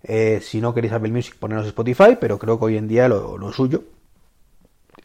Eh, 0.04 0.42
si 0.44 0.60
no 0.60 0.74
queréis 0.74 0.92
Apple 0.92 1.14
Music, 1.14 1.38
poneros 1.38 1.66
Spotify, 1.68 2.18
pero 2.20 2.38
creo 2.38 2.60
que 2.60 2.66
hoy 2.66 2.76
en 2.76 2.90
día 2.90 3.08
lo, 3.08 3.38
lo 3.38 3.54
suyo 3.54 3.93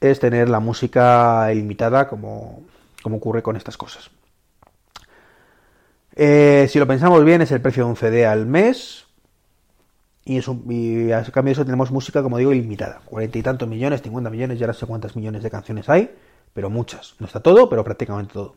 es 0.01 0.21
tener 0.21 0.49
la 0.49 0.61
música 0.61 1.53
ilimitada 1.53 2.09
como, 2.09 2.63
como 3.03 3.17
ocurre 3.17 3.43
con 3.43 3.57
estas 3.57 3.77
cosas. 3.77 4.11
Eh, 6.15 6.67
si 6.69 6.79
lo 6.79 6.87
pensamos 6.87 7.25
bien, 7.25 7.43
es 7.43 7.53
el 7.53 7.61
precio 7.61 7.85
de 7.85 7.91
un 7.91 7.97
CD 7.97 8.27
al 8.27 8.47
mes. 8.47 9.07
Y, 10.25 10.39
es 10.39 10.49
y 10.69 11.13
a 11.13 11.23
cambio 11.25 11.51
de 11.51 11.53
eso 11.53 11.65
tenemos 11.65 11.91
música, 11.91 12.23
como 12.23 12.39
digo, 12.39 12.53
ilimitada. 12.53 13.01
Cuarenta 13.05 13.39
y 13.39 13.43
tantos 13.43 13.69
millones, 13.69 14.03
50 14.03 14.29
millones, 14.29 14.59
ya 14.59 14.67
no 14.67 14.75
sé 14.75 14.85
cuántas 14.87 15.17
millones 15.17 15.43
de 15.43 15.51
canciones 15.51 15.89
hay, 15.89 16.11
pero 16.53 16.71
muchas. 16.71 17.15
No 17.19 17.27
está 17.27 17.41
todo, 17.41 17.69
pero 17.69 17.85
prácticamente 17.85 18.33
todo. 18.33 18.57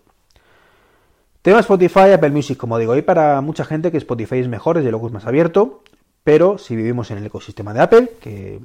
Tema 1.42 1.60
Spotify, 1.60 2.12
Apple 2.14 2.30
Music, 2.32 2.58
como 2.58 2.78
digo, 2.78 2.94
hay 2.94 3.02
para 3.02 3.42
mucha 3.42 3.66
gente 3.66 3.92
que 3.92 3.98
Spotify 3.98 4.40
es 4.40 4.48
mejor, 4.48 4.78
desde 4.78 4.92
luego 4.92 5.08
es 5.08 5.14
más 5.14 5.26
abierto, 5.26 5.84
pero 6.24 6.58
si 6.58 6.76
vivimos 6.76 7.10
en 7.10 7.18
el 7.18 7.26
ecosistema 7.26 7.74
de 7.74 7.82
Apple, 7.82 8.12
que 8.22 8.60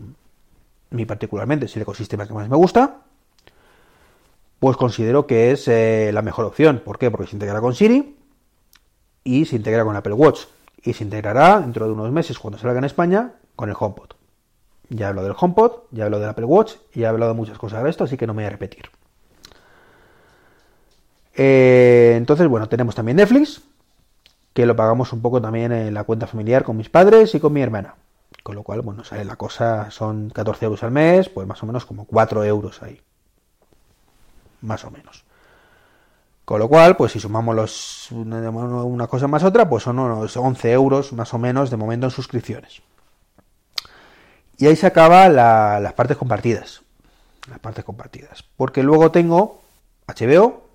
mí 0.90 1.06
particularmente 1.06 1.66
es 1.66 1.76
el 1.76 1.82
ecosistema 1.82 2.26
que 2.26 2.34
más 2.34 2.48
me 2.48 2.56
gusta, 2.56 3.02
pues 4.58 4.76
considero 4.76 5.26
que 5.26 5.52
es 5.52 5.68
eh, 5.68 6.10
la 6.12 6.22
mejor 6.22 6.44
opción. 6.44 6.82
¿Por 6.84 6.98
qué? 6.98 7.10
Porque 7.10 7.28
se 7.28 7.36
integra 7.36 7.60
con 7.60 7.74
Siri, 7.74 8.16
y 9.26 9.44
se 9.44 9.56
integra 9.56 9.84
con 9.84 9.96
Apple 9.96 10.14
Watch. 10.14 10.42
Y 10.82 10.92
se 10.92 11.04
integrará 11.04 11.60
dentro 11.60 11.86
de 11.86 11.92
unos 11.92 12.10
meses, 12.12 12.38
cuando 12.38 12.58
salga 12.58 12.78
en 12.78 12.84
España, 12.84 13.32
con 13.56 13.68
el 13.68 13.76
HomePod. 13.78 14.10
Ya 14.88 15.08
hablo 15.08 15.24
del 15.24 15.34
HomePod, 15.36 15.72
ya 15.90 16.04
hablo 16.04 16.20
del 16.20 16.28
Apple 16.28 16.44
Watch 16.44 16.74
y 16.94 17.00
ya 17.00 17.08
he 17.08 17.10
hablado 17.10 17.32
de 17.32 17.36
muchas 17.36 17.58
cosas 17.58 17.82
de 17.82 17.90
esto, 17.90 18.04
así 18.04 18.16
que 18.16 18.26
no 18.26 18.34
me 18.34 18.42
voy 18.42 18.46
a 18.46 18.50
repetir. 18.50 18.84
Eh, 21.34 22.14
entonces, 22.16 22.46
bueno, 22.46 22.68
tenemos 22.68 22.94
también 22.94 23.16
Netflix, 23.16 23.62
que 24.54 24.64
lo 24.64 24.76
pagamos 24.76 25.12
un 25.12 25.20
poco 25.20 25.42
también 25.42 25.72
en 25.72 25.92
la 25.92 26.04
cuenta 26.04 26.28
familiar 26.28 26.62
con 26.62 26.76
mis 26.76 26.88
padres 26.88 27.34
y 27.34 27.40
con 27.40 27.52
mi 27.52 27.62
hermana. 27.62 27.96
Con 28.46 28.54
lo 28.54 28.62
cual, 28.62 28.80
bueno, 28.82 29.02
sale 29.02 29.24
la 29.24 29.34
cosa, 29.34 29.90
son 29.90 30.30
14 30.30 30.66
euros 30.66 30.84
al 30.84 30.92
mes, 30.92 31.28
pues 31.28 31.48
más 31.48 31.60
o 31.64 31.66
menos 31.66 31.84
como 31.84 32.04
4 32.04 32.44
euros 32.44 32.80
ahí. 32.80 33.02
Más 34.60 34.84
o 34.84 34.90
menos. 34.92 35.24
Con 36.44 36.60
lo 36.60 36.68
cual, 36.68 36.96
pues 36.96 37.10
si 37.10 37.18
sumamos 37.18 37.56
los, 37.56 38.08
una 38.12 39.08
cosa 39.08 39.26
más 39.26 39.42
otra, 39.42 39.68
pues 39.68 39.82
son 39.82 39.98
unos 39.98 40.36
11 40.36 40.70
euros 40.70 41.12
más 41.12 41.34
o 41.34 41.38
menos 41.38 41.70
de 41.70 41.76
momento 41.76 42.06
en 42.06 42.12
suscripciones. 42.12 42.82
Y 44.58 44.68
ahí 44.68 44.76
se 44.76 44.86
acaba 44.86 45.28
las 45.28 45.92
partes 45.94 46.16
compartidas. 46.16 46.82
Las 47.50 47.58
partes 47.58 47.84
compartidas. 47.84 48.44
Porque 48.56 48.84
luego 48.84 49.10
tengo 49.10 49.60
HBO, 50.06 50.68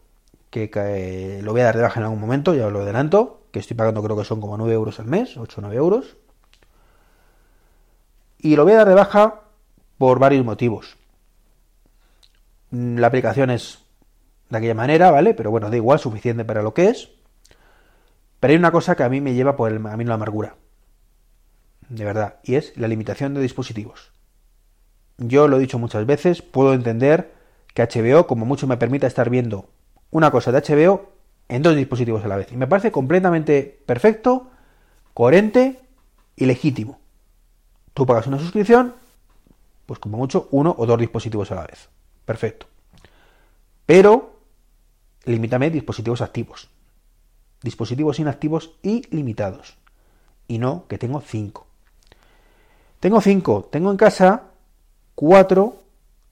que 0.50 1.40
lo 1.42 1.54
voy 1.54 1.62
a 1.62 1.64
dar 1.64 1.78
de 1.78 1.84
baja 1.84 2.02
en 2.02 2.04
algún 2.04 2.20
momento, 2.20 2.54
ya 2.54 2.70
lo 2.70 2.82
adelanto, 2.82 3.44
que 3.54 3.60
estoy 3.60 3.78
pagando 3.78 4.04
creo 4.04 4.18
que 4.18 4.26
son 4.26 4.42
como 4.42 4.58
9 4.58 4.74
euros 4.74 5.00
al 5.00 5.06
mes, 5.06 5.38
8 5.38 5.56
o 5.58 5.62
9 5.62 5.78
euros. 5.78 6.18
Y 8.42 8.56
lo 8.56 8.64
voy 8.64 8.74
a 8.74 8.78
dar 8.78 8.90
de 8.90 8.96
baja 8.96 9.42
por 10.00 10.18
varios 10.18 10.44
motivos. 10.44 10.98
La 12.72 13.08
aplicación 13.08 13.52
es 13.52 13.86
de 14.50 14.58
aquella 14.58 14.74
manera, 14.74 15.12
¿vale? 15.12 15.36
Pero 15.36 15.52
bueno, 15.52 15.70
da 15.70 15.76
igual, 15.76 16.00
suficiente 16.00 16.44
para 16.44 16.64
lo 16.64 16.74
que 16.74 16.88
es. 16.88 17.12
Pero 18.40 18.52
hay 18.52 18.58
una 18.58 18.72
cosa 18.72 18.96
que 18.96 19.04
a 19.04 19.10
mí 19.10 19.22
me 19.22 19.36
lleva 19.36 19.56
por 19.56 19.72
el 19.72 19.82
camino 19.84 20.10
la 20.10 20.16
amargura. 20.16 20.56
De 21.88 22.04
verdad. 22.04 22.40
Y 22.44 22.56
es 22.56 22.76
la 22.78 22.88
limitación 22.88 23.36
de 23.36 23.42
dispositivos. 23.42 24.12
Yo 25.18 25.48
lo 25.48 25.58
he 25.58 25.60
dicho 25.60 25.78
muchas 25.78 26.08
veces, 26.08 26.42
puedo 26.42 26.74
entender 26.74 27.36
que 27.76 27.84
HBO 27.84 28.26
como 28.26 28.48
mucho 28.48 28.66
me 28.66 28.78
permita 28.78 29.06
estar 29.06 29.30
viendo 29.30 29.70
una 30.10 30.32
cosa 30.32 30.52
de 30.52 30.62
HBO 30.62 31.12
en 31.48 31.62
dos 31.62 31.76
dispositivos 31.76 32.26
a 32.26 32.28
la 32.28 32.38
vez. 32.38 32.52
Y 32.52 32.58
me 32.58 32.66
parece 32.66 32.92
completamente 32.92 33.84
perfecto, 33.86 34.50
coherente 35.14 35.80
y 36.36 36.46
legítimo. 36.46 37.01
Tú 37.94 38.06
pagas 38.06 38.28
una 38.28 38.40
suscripción, 38.40 38.96
pues 39.86 40.00
como 40.00 40.18
mucho 40.18 40.48
uno 40.52 40.74
o 40.78 40.86
dos 40.86 41.00
dispositivos 41.00 41.52
a 41.52 41.56
la 41.56 41.68
vez. 41.68 41.90
Perfecto. 42.26 42.68
Pero 43.86 44.40
limítame 45.26 45.70
dispositivos 45.70 46.22
activos. 46.22 46.70
Dispositivos 47.62 48.20
inactivos 48.20 48.76
y 48.82 49.04
limitados. 49.14 49.78
Y 50.48 50.58
no 50.58 50.88
que 50.88 50.98
tengo 50.98 51.22
cinco. 51.22 51.68
Tengo 53.00 53.20
cinco. 53.22 53.68
Tengo 53.72 53.92
en 53.92 53.98
casa 53.98 54.44
cuatro 55.16 55.82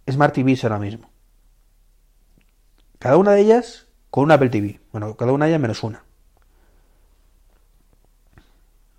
Smart 0.09 0.33
TVs 0.33 0.63
ahora 0.63 0.79
mismo. 0.79 1.09
Cada 2.97 3.17
una 3.17 3.31
de 3.31 3.41
ellas 3.41 3.87
con 4.09 4.23
una 4.25 4.35
Apple 4.35 4.49
TV. 4.49 4.79
Bueno, 4.91 5.15
cada 5.15 5.31
una 5.31 5.45
de 5.45 5.51
ellas 5.51 5.61
menos 5.61 5.83
una. 5.83 6.03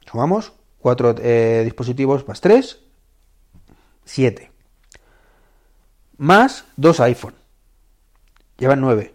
Sumamos 0.07 0.53
cuatro 0.81 1.15
eh, 1.19 1.63
dispositivos 1.65 2.27
más 2.27 2.41
tres, 2.41 2.81
siete. 4.05 4.51
Más 6.17 6.65
dos 6.77 7.01
iPhone. 7.01 7.35
Llevan 8.59 8.81
nueve. 8.81 9.15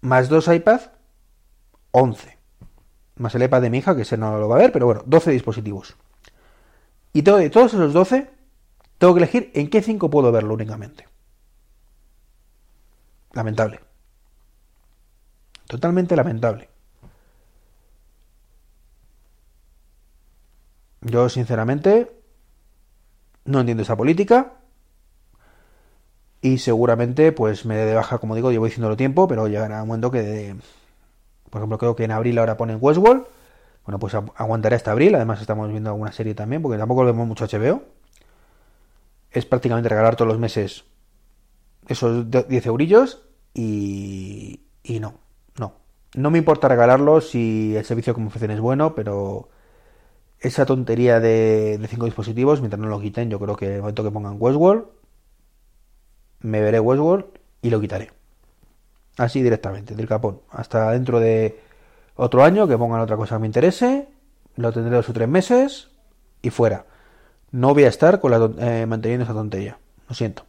Más 0.00 0.28
dos 0.28 0.48
iPad, 0.48 0.80
once. 1.90 2.38
Más 3.16 3.34
el 3.34 3.42
iPad 3.42 3.62
de 3.62 3.70
mi 3.70 3.78
hija, 3.78 3.94
que 3.94 4.02
ese 4.02 4.16
no 4.16 4.38
lo 4.38 4.48
va 4.48 4.56
a 4.56 4.60
ver, 4.60 4.72
pero 4.72 4.86
bueno, 4.86 5.02
doce 5.04 5.30
dispositivos. 5.30 5.96
Y 7.12 7.22
de 7.22 7.50
todos 7.50 7.74
esos 7.74 7.92
doce, 7.92 8.30
tengo 8.98 9.14
que 9.14 9.18
elegir 9.18 9.50
en 9.54 9.68
qué 9.68 9.82
cinco 9.82 10.08
puedo 10.08 10.32
verlo 10.32 10.54
únicamente. 10.54 11.06
Lamentable. 13.32 13.80
Totalmente 15.66 16.16
lamentable. 16.16 16.69
Yo, 21.02 21.28
sinceramente, 21.28 22.10
no 23.44 23.60
entiendo 23.60 23.82
esa 23.82 23.96
política. 23.96 24.54
Y 26.42 26.58
seguramente, 26.58 27.32
pues 27.32 27.66
me 27.66 27.76
de 27.76 27.94
baja, 27.94 28.18
como 28.18 28.34
digo, 28.34 28.50
llevo 28.50 28.64
diciéndolo 28.64 28.96
tiempo, 28.96 29.28
pero 29.28 29.46
llegará 29.48 29.82
un 29.82 29.88
momento 29.88 30.10
que, 30.10 30.56
por 31.50 31.60
ejemplo, 31.60 31.78
creo 31.78 31.96
que 31.96 32.04
en 32.04 32.12
abril 32.12 32.38
ahora 32.38 32.56
ponen 32.56 32.78
Westworld. 32.80 33.24
Bueno, 33.84 33.98
pues 33.98 34.14
aguantaré 34.14 34.76
hasta 34.76 34.92
abril. 34.92 35.14
Además, 35.14 35.40
estamos 35.40 35.70
viendo 35.70 35.90
alguna 35.90 36.12
serie 36.12 36.34
también, 36.34 36.62
porque 36.62 36.78
tampoco 36.78 37.04
vemos 37.04 37.26
mucho 37.26 37.46
HBO. 37.46 37.82
Es 39.30 39.46
prácticamente 39.46 39.88
regalar 39.88 40.16
todos 40.16 40.28
los 40.28 40.38
meses 40.38 40.84
esos 41.88 42.30
10 42.30 42.66
eurillos 42.66 43.22
y, 43.54 44.60
y 44.82 45.00
no. 45.00 45.20
No 46.14 46.30
me 46.30 46.38
importa 46.38 46.68
regalarlo 46.68 47.20
si 47.20 47.76
el 47.76 47.84
servicio 47.84 48.14
como 48.14 48.28
ofrecen 48.28 48.50
es 48.50 48.60
bueno, 48.60 48.94
pero 48.94 49.48
esa 50.40 50.64
tontería 50.64 51.20
de, 51.20 51.78
cinco 51.88 52.06
dispositivos, 52.06 52.60
mientras 52.60 52.80
no 52.80 52.88
lo 52.88 53.00
quiten, 53.00 53.30
yo 53.30 53.38
creo 53.38 53.56
que 53.56 53.66
en 53.66 53.72
el 53.74 53.80
momento 53.80 54.02
que 54.02 54.10
pongan 54.10 54.36
Westworld, 54.38 54.84
me 56.40 56.60
veré 56.60 56.80
Westworld 56.80 57.26
y 57.60 57.70
lo 57.70 57.80
quitaré. 57.80 58.10
Así 59.18 59.42
directamente, 59.42 59.94
del 59.94 60.08
capón. 60.08 60.40
Hasta 60.50 60.92
dentro 60.92 61.20
de 61.20 61.60
otro 62.16 62.42
año 62.42 62.66
que 62.66 62.78
pongan 62.78 63.00
otra 63.00 63.16
cosa 63.16 63.36
que 63.36 63.40
me 63.40 63.46
interese, 63.46 64.08
lo 64.56 64.72
tendré 64.72 64.96
dos 64.96 65.08
o 65.10 65.12
tres 65.12 65.28
meses 65.28 65.90
y 66.40 66.48
fuera. 66.48 66.86
No 67.50 67.74
voy 67.74 67.84
a 67.84 67.88
estar 67.88 68.20
con 68.20 68.30
la, 68.30 68.50
eh, 68.58 68.86
manteniendo 68.86 69.24
esa 69.24 69.34
tontería. 69.34 69.78
Lo 70.08 70.14
siento. 70.14 70.46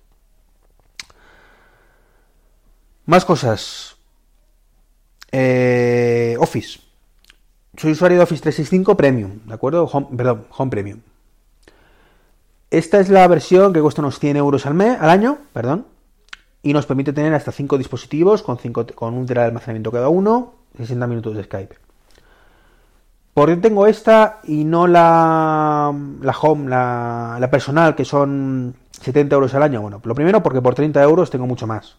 Más 3.05 3.25
cosas. 3.25 3.98
Eh, 5.31 6.38
Office. 6.39 6.79
Soy 7.81 7.93
usuario 7.93 8.19
de 8.19 8.23
Office 8.25 8.43
365 8.43 8.95
Premium, 8.95 9.39
¿de 9.47 9.55
acuerdo? 9.55 9.89
perdón, 10.15 10.45
Home 10.55 10.69
Premium. 10.69 11.00
Esta 12.69 13.00
es 13.00 13.09
la 13.09 13.27
versión 13.27 13.73
que 13.73 13.81
cuesta 13.81 14.03
unos 14.03 14.19
100 14.19 14.38
euros 14.38 14.67
al, 14.67 14.75
mes, 14.75 15.01
al 15.01 15.09
año, 15.09 15.39
perdón, 15.51 15.88
y 16.61 16.73
nos 16.73 16.85
permite 16.85 17.11
tener 17.11 17.33
hasta 17.33 17.51
5 17.51 17.79
dispositivos 17.79 18.43
con, 18.43 18.59
con 18.93 19.15
un 19.15 19.25
tera 19.25 19.41
de 19.41 19.47
almacenamiento 19.47 19.91
cada 19.91 20.09
uno, 20.09 20.53
60 20.77 21.07
minutos 21.07 21.35
de 21.35 21.43
Skype. 21.43 21.75
¿Por 23.33 23.50
qué 23.50 23.55
tengo 23.55 23.88
esta 23.88 24.41
y 24.43 24.63
no 24.63 24.85
la, 24.85 25.91
la 26.21 26.38
Home, 26.39 26.69
la, 26.69 27.38
la 27.39 27.50
personal, 27.50 27.95
que 27.95 28.05
son 28.05 28.75
70 28.91 29.33
euros 29.33 29.55
al 29.55 29.63
año? 29.63 29.81
Bueno, 29.81 30.00
lo 30.03 30.13
primero 30.13 30.43
porque 30.43 30.61
por 30.61 30.75
30 30.75 31.01
euros 31.01 31.31
tengo 31.31 31.47
mucho 31.47 31.65
más, 31.65 31.95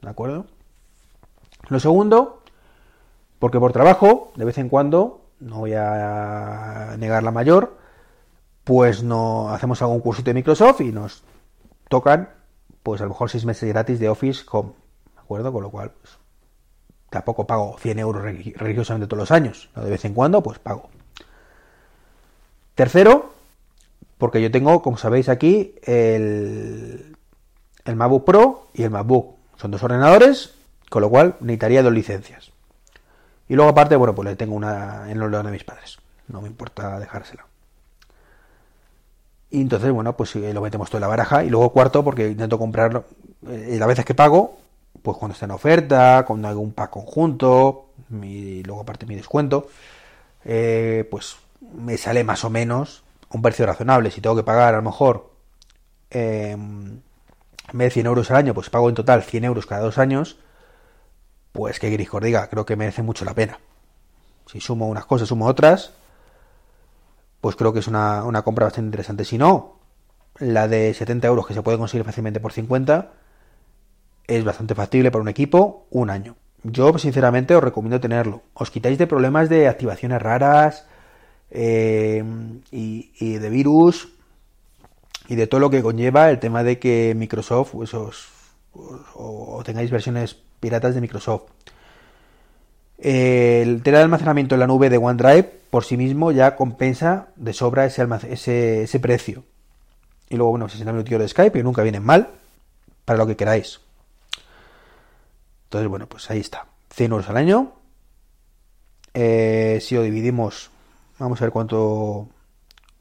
¿de 0.00 0.10
acuerdo? 0.10 0.46
Lo 1.70 1.80
segundo, 1.80 2.37
porque 3.38 3.60
por 3.60 3.72
trabajo, 3.72 4.32
de 4.36 4.44
vez 4.44 4.58
en 4.58 4.68
cuando, 4.68 5.20
no 5.40 5.58
voy 5.58 5.74
a 5.74 6.96
negar 6.98 7.22
la 7.22 7.30
mayor, 7.30 7.76
pues 8.64 9.02
no 9.02 9.50
hacemos 9.50 9.80
algún 9.80 10.00
curso 10.00 10.22
de 10.22 10.34
Microsoft 10.34 10.82
y 10.82 10.92
nos 10.92 11.22
tocan, 11.88 12.28
pues 12.82 13.00
a 13.00 13.04
lo 13.04 13.10
mejor 13.10 13.30
seis 13.30 13.44
meses 13.44 13.68
gratis 13.68 13.98
de 13.98 14.08
Office 14.08 14.44
Home, 14.50 14.72
¿de 15.14 15.20
acuerdo? 15.20 15.52
Con 15.52 15.62
lo 15.62 15.70
cual, 15.70 15.92
pues, 15.92 16.18
tampoco 17.08 17.46
pago 17.46 17.76
100 17.78 17.98
euros 17.98 18.22
religiosamente 18.22 19.06
todos 19.06 19.22
los 19.22 19.30
años, 19.30 19.70
de 19.74 19.88
vez 19.88 20.04
en 20.04 20.14
cuando, 20.14 20.42
pues 20.42 20.58
pago. 20.58 20.90
Tercero, 22.74 23.32
porque 24.18 24.42
yo 24.42 24.50
tengo, 24.50 24.82
como 24.82 24.98
sabéis 24.98 25.28
aquí, 25.28 25.74
el, 25.82 27.16
el 27.84 27.96
MacBook 27.96 28.24
Pro 28.24 28.68
y 28.74 28.82
el 28.82 28.90
MacBook. 28.90 29.36
Son 29.56 29.70
dos 29.70 29.82
ordenadores, 29.82 30.54
con 30.90 31.02
lo 31.02 31.08
cual 31.08 31.36
necesitaría 31.40 31.82
dos 31.82 31.92
licencias. 31.92 32.52
Y 33.48 33.54
luego 33.54 33.70
aparte, 33.70 33.96
bueno, 33.96 34.14
pues 34.14 34.28
le 34.28 34.36
tengo 34.36 34.54
una 34.54 35.10
en 35.10 35.18
los 35.18 35.44
de 35.44 35.50
mis 35.50 35.64
padres. 35.64 35.98
No 36.28 36.42
me 36.42 36.48
importa 36.48 36.98
dejársela. 36.98 37.46
Y 39.50 39.62
entonces, 39.62 39.90
bueno, 39.90 40.16
pues 40.16 40.34
lo 40.34 40.60
metemos 40.60 40.90
todo 40.90 40.98
en 40.98 41.02
la 41.02 41.08
baraja. 41.08 41.44
Y 41.44 41.48
luego 41.48 41.72
cuarto, 41.72 42.04
porque 42.04 42.28
intento 42.28 42.58
comprarlo. 42.58 43.04
Eh, 43.48 43.76
las 43.78 43.88
veces 43.88 44.04
que 44.04 44.14
pago, 44.14 44.58
pues 45.02 45.16
cuando 45.16 45.32
está 45.32 45.46
en 45.46 45.52
oferta, 45.52 46.24
con 46.26 46.44
algún 46.44 46.72
pack 46.72 46.90
conjunto, 46.90 47.86
y 48.22 48.62
luego 48.64 48.82
aparte 48.82 49.06
mi 49.06 49.14
descuento, 49.14 49.68
eh, 50.44 51.08
pues 51.10 51.36
me 51.74 51.96
sale 51.96 52.24
más 52.24 52.44
o 52.44 52.50
menos 52.50 53.02
un 53.30 53.40
precio 53.40 53.64
razonable. 53.66 54.10
Si 54.10 54.20
tengo 54.20 54.36
que 54.36 54.42
pagar 54.42 54.74
a 54.74 54.78
lo 54.78 54.82
mejor 54.82 55.30
em, 56.10 57.00
en 57.72 57.78
de 57.78 57.90
100 57.90 58.06
euros 58.06 58.30
al 58.30 58.36
año, 58.36 58.54
pues 58.54 58.70
pago 58.70 58.88
en 58.88 58.94
total 58.94 59.22
100 59.22 59.44
euros 59.44 59.66
cada 59.66 59.82
dos 59.82 59.98
años 59.98 60.38
pues 61.58 61.80
que 61.80 61.90
gris 61.90 62.08
diga, 62.22 62.48
creo 62.48 62.64
que 62.64 62.76
merece 62.76 63.02
mucho 63.02 63.24
la 63.24 63.34
pena. 63.34 63.58
Si 64.46 64.60
sumo 64.60 64.86
unas 64.86 65.06
cosas, 65.06 65.26
sumo 65.26 65.46
otras, 65.46 65.92
pues 67.40 67.56
creo 67.56 67.72
que 67.72 67.80
es 67.80 67.88
una, 67.88 68.22
compra 68.44 68.66
bastante 68.66 68.86
interesante. 68.86 69.24
Si 69.24 69.38
no, 69.38 69.80
la 70.38 70.68
de 70.68 70.94
70 70.94 71.26
euros 71.26 71.48
que 71.48 71.54
se 71.54 71.62
puede 71.62 71.76
conseguir 71.76 72.06
fácilmente 72.06 72.38
por 72.38 72.52
50 72.52 73.10
es 74.28 74.44
bastante 74.44 74.76
factible 74.76 75.10
para 75.10 75.22
un 75.22 75.28
equipo 75.28 75.88
un 75.90 76.10
año. 76.10 76.36
yo 76.62 76.96
sinceramente 76.96 77.56
os 77.56 77.64
recomiendo 77.64 77.98
tenerlo. 77.98 78.42
Os 78.54 78.70
quitáis 78.70 78.96
de 78.96 79.08
problemas 79.08 79.48
de 79.48 79.66
activaciones 79.66 80.22
raras 80.22 80.86
eh, 81.50 82.22
y, 82.70 83.34
de 83.36 83.50
virus 83.50 84.10
y 85.26 85.34
de 85.34 85.48
todo 85.48 85.58
lo 85.58 85.70
que 85.70 85.82
conlleva 85.82 86.30
el 86.30 86.38
tema 86.38 86.62
de 86.62 86.78
que 86.78 87.14
Microsoft 87.16 87.72
pues, 87.72 87.94
o, 87.94 89.60
tengáis 89.64 89.90
versiones 89.90 90.36
piratas 90.60 90.94
de 90.94 91.00
Microsoft. 91.00 91.50
El 92.98 93.82
tener 93.82 94.00
almacenamiento 94.00 94.56
en 94.56 94.60
la 94.60 94.66
nube 94.66 94.90
de 94.90 94.98
OneDrive 94.98 95.58
por 95.70 95.84
sí 95.84 95.96
mismo 95.96 96.32
ya 96.32 96.56
compensa 96.56 97.28
de 97.36 97.52
sobra 97.52 97.86
ese, 97.86 98.82
ese, 98.82 99.00
precio. 99.00 99.44
Y 100.28 100.36
luego, 100.36 100.50
bueno, 100.50 100.68
60 100.68 100.92
minutos 100.92 101.18
de 101.18 101.28
Skype, 101.28 101.58
y 101.58 101.62
nunca 101.62 101.82
vienen 101.82 102.02
mal, 102.02 102.28
para 103.04 103.18
lo 103.18 103.26
que 103.26 103.36
queráis. 103.36 103.80
Entonces, 105.64 105.88
bueno, 105.88 106.08
pues 106.08 106.30
ahí 106.30 106.40
está. 106.40 106.66
100 106.94 107.12
euros 107.12 107.28
al 107.28 107.36
año. 107.36 107.72
Eh, 109.14 109.78
si 109.80 109.94
lo 109.94 110.02
dividimos, 110.02 110.70
vamos 111.18 111.40
a 111.40 111.44
ver 111.44 111.52
cuánto, 111.52 112.28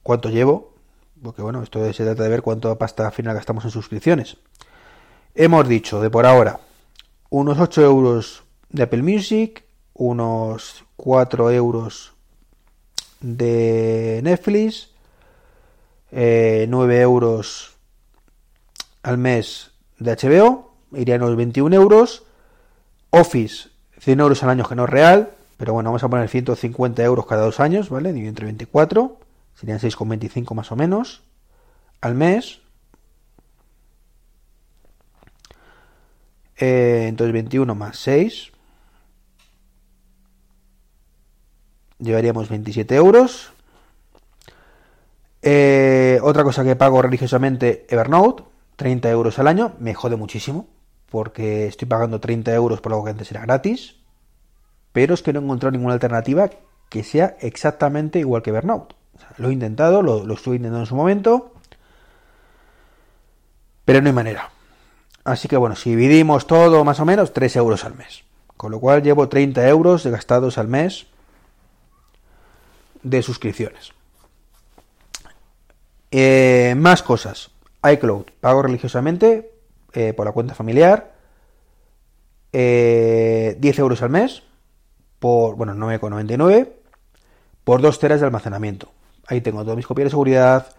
cuánto 0.04 0.30
llevo. 0.30 0.74
Porque 1.22 1.42
bueno, 1.42 1.64
esto 1.64 1.92
se 1.92 2.04
trata 2.04 2.24
de 2.24 2.30
ver 2.30 2.42
cuánto 2.42 2.78
pasta 2.78 3.10
final 3.12 3.36
gastamos 3.36 3.66
en 3.66 3.72
suscripciones. 3.72 4.38
Hemos 5.34 5.68
dicho 5.68 6.02
de 6.02 6.10
por 6.10 6.26
ahora 6.26 6.60
unos 7.30 7.60
8 7.60 7.82
euros 7.82 8.44
de 8.70 8.84
Apple 8.84 9.04
Music, 9.04 9.64
unos 9.94 10.86
4 10.96 11.52
euros 11.52 12.14
de 13.22 14.22
Netflix, 14.24 14.90
9 16.12 16.18
eh, 16.22 17.02
euros 17.02 17.76
al 19.04 19.18
mes 19.18 19.72
de 20.00 20.16
HBO, 20.16 20.72
irían 20.94 21.24
unos 21.24 21.36
21 21.36 21.76
euros. 21.76 22.24
Office, 23.10 23.70
100 24.00 24.20
euros 24.20 24.44
al 24.44 24.50
año 24.50 24.68
que 24.68 24.76
no 24.76 24.84
es 24.84 24.90
real, 24.90 25.32
pero 25.58 25.74
bueno, 25.74 25.90
vamos 25.90 26.04
a 26.04 26.10
poner 26.10 26.30
150 26.30 27.04
euros 27.04 27.26
cada 27.26 27.44
dos 27.44 27.60
años, 27.60 27.90
¿vale? 27.90 28.10
Dividido 28.10 28.30
entre 28.30 28.46
24, 28.46 29.18
serían 29.56 29.80
6,25 29.80 30.54
más 30.54 30.72
o 30.72 30.76
menos 30.76 31.24
al 32.02 32.16
mes. 32.16 32.60
Eh, 36.60 37.06
entonces 37.08 37.34
21 37.34 37.76
más 37.76 37.98
6. 37.98 38.52
Llevaríamos 42.00 42.50
27 42.50 42.96
euros. 42.96 43.52
Eh, 45.42 46.20
otra 46.24 46.44
cosa 46.44 46.64
que 46.64 46.76
pago 46.76 47.02
religiosamente, 47.02 47.86
Evernote, 47.90 48.44
30 48.76 49.10
euros 49.10 49.40
al 49.40 49.48
año, 49.48 49.74
me 49.80 49.94
jode 49.94 50.16
muchísimo, 50.16 50.68
porque 51.10 51.68
estoy 51.68 51.88
pagando 51.88 52.20
30 52.20 52.54
euros 52.54 52.82
por 52.82 52.92
algo 52.92 53.06
que 53.06 53.12
antes 53.12 53.32
era 53.32 53.42
gratis, 53.42 53.96
pero 54.92 55.14
es 55.14 55.22
que 55.22 55.34
no 55.34 55.40
he 55.40 55.44
encontrado 55.44 55.72
ninguna 55.72 55.94
alternativa 55.94 56.50
que 56.90 57.04
sea 57.04 57.38
exactamente 57.40 58.20
igual 58.20 58.42
que 58.42 58.50
Evernote. 58.50 58.96
lo 59.38 59.50
he 59.50 59.54
intentado, 59.54 60.02
lo, 60.02 60.26
lo 60.26 60.34
estuve 60.34 60.58
intentando 60.58 60.82
en 60.82 60.86
su 60.88 60.96
momento, 60.96 61.54
pero 63.86 64.02
no 64.02 64.08
hay 64.08 64.14
manera. 64.14 64.52
Así 65.28 65.50
que 65.50 65.58
bueno, 65.58 65.76
si 65.76 65.90
dividimos 65.90 66.48
todo 66.48 66.86
más 66.86 67.02
o 67.02 67.06
menos, 67.06 67.34
3 67.34 67.58
euros 67.58 67.84
al 67.84 67.96
mes. 67.96 68.24
Con 68.56 68.72
lo 68.72 68.80
cual 68.80 69.04
llevo 69.04 69.28
30 69.28 69.68
euros 69.68 70.06
gastados 70.06 70.58
al 70.58 70.70
mes 70.70 71.08
de 73.04 73.22
suscripciones. 73.22 73.92
Eh, 76.12 76.76
más 76.78 77.04
cosas. 77.04 77.52
iCloud, 77.84 78.28
pago 78.40 78.62
religiosamente 78.62 79.52
eh, 79.92 80.14
por 80.14 80.26
la 80.26 80.32
cuenta 80.32 80.56
familiar. 80.56 81.12
10 82.54 82.54
eh, 82.54 83.58
euros 83.60 84.02
al 84.02 84.10
mes. 84.10 84.44
Por, 85.20 85.58
bueno, 85.58 85.74
9,99. 85.74 86.70
Por 87.66 87.82
2 87.82 88.00
teras 88.00 88.22
de 88.22 88.28
almacenamiento. 88.28 88.94
Ahí 89.28 89.42
tengo 89.42 89.62
todas 89.64 89.76
mis 89.76 89.88
copias 89.88 90.06
de 90.06 90.12
seguridad 90.12 90.74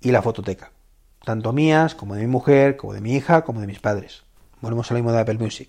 y 0.00 0.12
la 0.12 0.22
fototeca. 0.22 0.70
Tanto 1.28 1.52
mías, 1.52 1.94
como 1.94 2.14
de 2.14 2.22
mi 2.22 2.26
mujer, 2.26 2.78
como 2.78 2.94
de 2.94 3.02
mi 3.02 3.14
hija, 3.14 3.42
como 3.44 3.60
de 3.60 3.66
mis 3.66 3.80
padres. 3.80 4.22
Volvemos 4.62 4.90
a 4.90 4.94
lo 4.94 5.00
mismo 5.00 5.12
de 5.12 5.20
Apple 5.20 5.36
Music. 5.36 5.68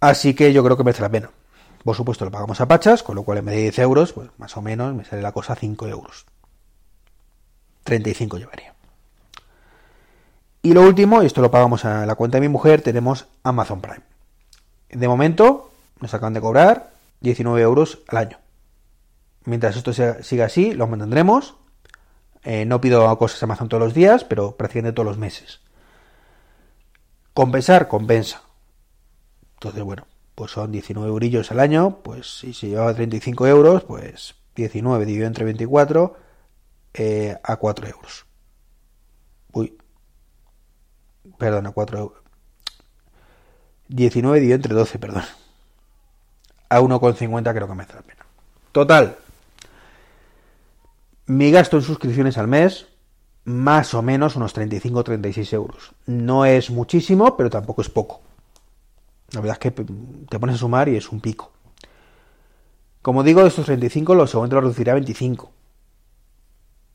Así 0.00 0.32
que 0.32 0.54
yo 0.54 0.64
creo 0.64 0.78
que 0.78 0.82
merece 0.82 1.02
la 1.02 1.10
pena. 1.10 1.28
Por 1.84 1.94
supuesto 1.94 2.24
lo 2.24 2.30
pagamos 2.30 2.58
a 2.62 2.66
pachas, 2.66 3.02
con 3.02 3.16
lo 3.16 3.22
cual 3.22 3.36
en 3.36 3.44
vez 3.44 3.56
de 3.56 3.60
10 3.64 3.78
euros, 3.80 4.14
pues 4.14 4.30
más 4.38 4.56
o 4.56 4.62
menos 4.62 4.94
me 4.94 5.04
sale 5.04 5.20
la 5.20 5.32
cosa 5.32 5.52
a 5.52 5.56
5 5.56 5.88
euros. 5.88 6.24
35 7.84 8.38
llevaría. 8.38 8.72
Y 10.62 10.72
lo 10.72 10.80
último, 10.80 11.22
y 11.22 11.26
esto 11.26 11.42
lo 11.42 11.50
pagamos 11.50 11.84
a 11.84 12.06
la 12.06 12.14
cuenta 12.14 12.38
de 12.38 12.48
mi 12.48 12.48
mujer, 12.48 12.80
tenemos 12.80 13.26
Amazon 13.42 13.82
Prime. 13.82 14.04
De 14.88 15.06
momento 15.06 15.70
nos 16.00 16.14
acaban 16.14 16.32
de 16.32 16.40
cobrar 16.40 16.92
19 17.20 17.60
euros 17.60 17.98
al 18.08 18.16
año. 18.16 18.38
Mientras 19.44 19.76
esto 19.76 19.92
siga 19.92 20.46
así, 20.46 20.72
lo 20.72 20.86
mantendremos. 20.86 21.56
Eh, 22.48 22.64
no 22.64 22.80
pido 22.80 23.18
cosas 23.18 23.42
a 23.42 23.46
Amazon 23.46 23.68
todos 23.68 23.82
los 23.82 23.92
días, 23.92 24.22
pero 24.22 24.56
prácticamente 24.56 24.94
todos 24.94 25.08
los 25.08 25.18
meses. 25.18 25.60
Compensar, 27.34 27.88
compensa. 27.88 28.40
Entonces, 29.54 29.82
bueno, 29.82 30.06
pues 30.36 30.52
son 30.52 30.70
19 30.70 31.08
eurillos 31.08 31.50
al 31.50 31.58
año, 31.58 31.98
pues 32.04 32.38
si 32.38 32.54
se 32.54 32.68
llevaba 32.68 32.94
35 32.94 33.48
euros, 33.48 33.82
pues 33.82 34.36
19 34.54 35.04
dividido 35.04 35.26
entre 35.26 35.44
24 35.44 36.16
eh, 36.94 37.36
a 37.42 37.56
4 37.56 37.88
euros. 37.88 38.26
Uy. 39.52 39.76
Perdón, 41.38 41.66
a 41.66 41.72
4 41.72 41.98
euros. 41.98 42.22
19 43.88 44.38
dividido 44.38 44.54
entre 44.54 44.74
12, 44.74 45.00
perdón. 45.00 45.24
A 46.68 46.80
1,50 46.80 47.52
creo 47.52 47.66
que 47.66 47.74
me 47.74 47.82
hace 47.82 47.94
la 47.94 48.02
pena. 48.02 48.24
Total. 48.70 49.18
Mi 51.26 51.50
gasto 51.50 51.76
en 51.76 51.82
suscripciones 51.82 52.38
al 52.38 52.48
mes, 52.48 52.86
más 53.44 53.94
o 53.94 54.02
menos 54.02 54.36
unos 54.36 54.56
35-36 54.56 55.52
euros. 55.52 55.92
No 56.06 56.44
es 56.44 56.70
muchísimo, 56.70 57.36
pero 57.36 57.50
tampoco 57.50 57.82
es 57.82 57.88
poco. 57.88 58.20
La 59.32 59.40
verdad 59.40 59.58
es 59.60 59.72
que 59.72 59.84
te 60.28 60.38
pones 60.38 60.56
a 60.56 60.58
sumar 60.58 60.88
y 60.88 60.96
es 60.96 61.10
un 61.10 61.20
pico. 61.20 61.50
Como 63.02 63.22
digo, 63.22 63.42
de 63.42 63.48
estos 63.48 63.66
35 63.66 64.14
los 64.14 64.30
seguramente 64.30 64.54
lo 64.54 64.60
reduciré 64.62 64.90
a 64.90 64.94
25 64.94 65.52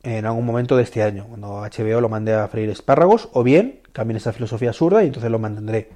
en 0.04 0.26
algún 0.26 0.46
momento 0.46 0.76
de 0.76 0.84
este 0.84 1.04
año, 1.04 1.26
cuando 1.28 1.62
HBO 1.62 2.02
lo 2.02 2.10
mande 2.10 2.34
a 2.34 2.48
freír 2.48 2.70
espárragos, 2.70 3.30
o 3.34 3.44
bien 3.44 3.82
cambien 3.92 4.18
esa 4.18 4.34
filosofía 4.34 4.70
absurda 4.70 5.04
y 5.04 5.08
entonces 5.08 5.32
lo 5.32 5.40
mantendré. 5.40 5.90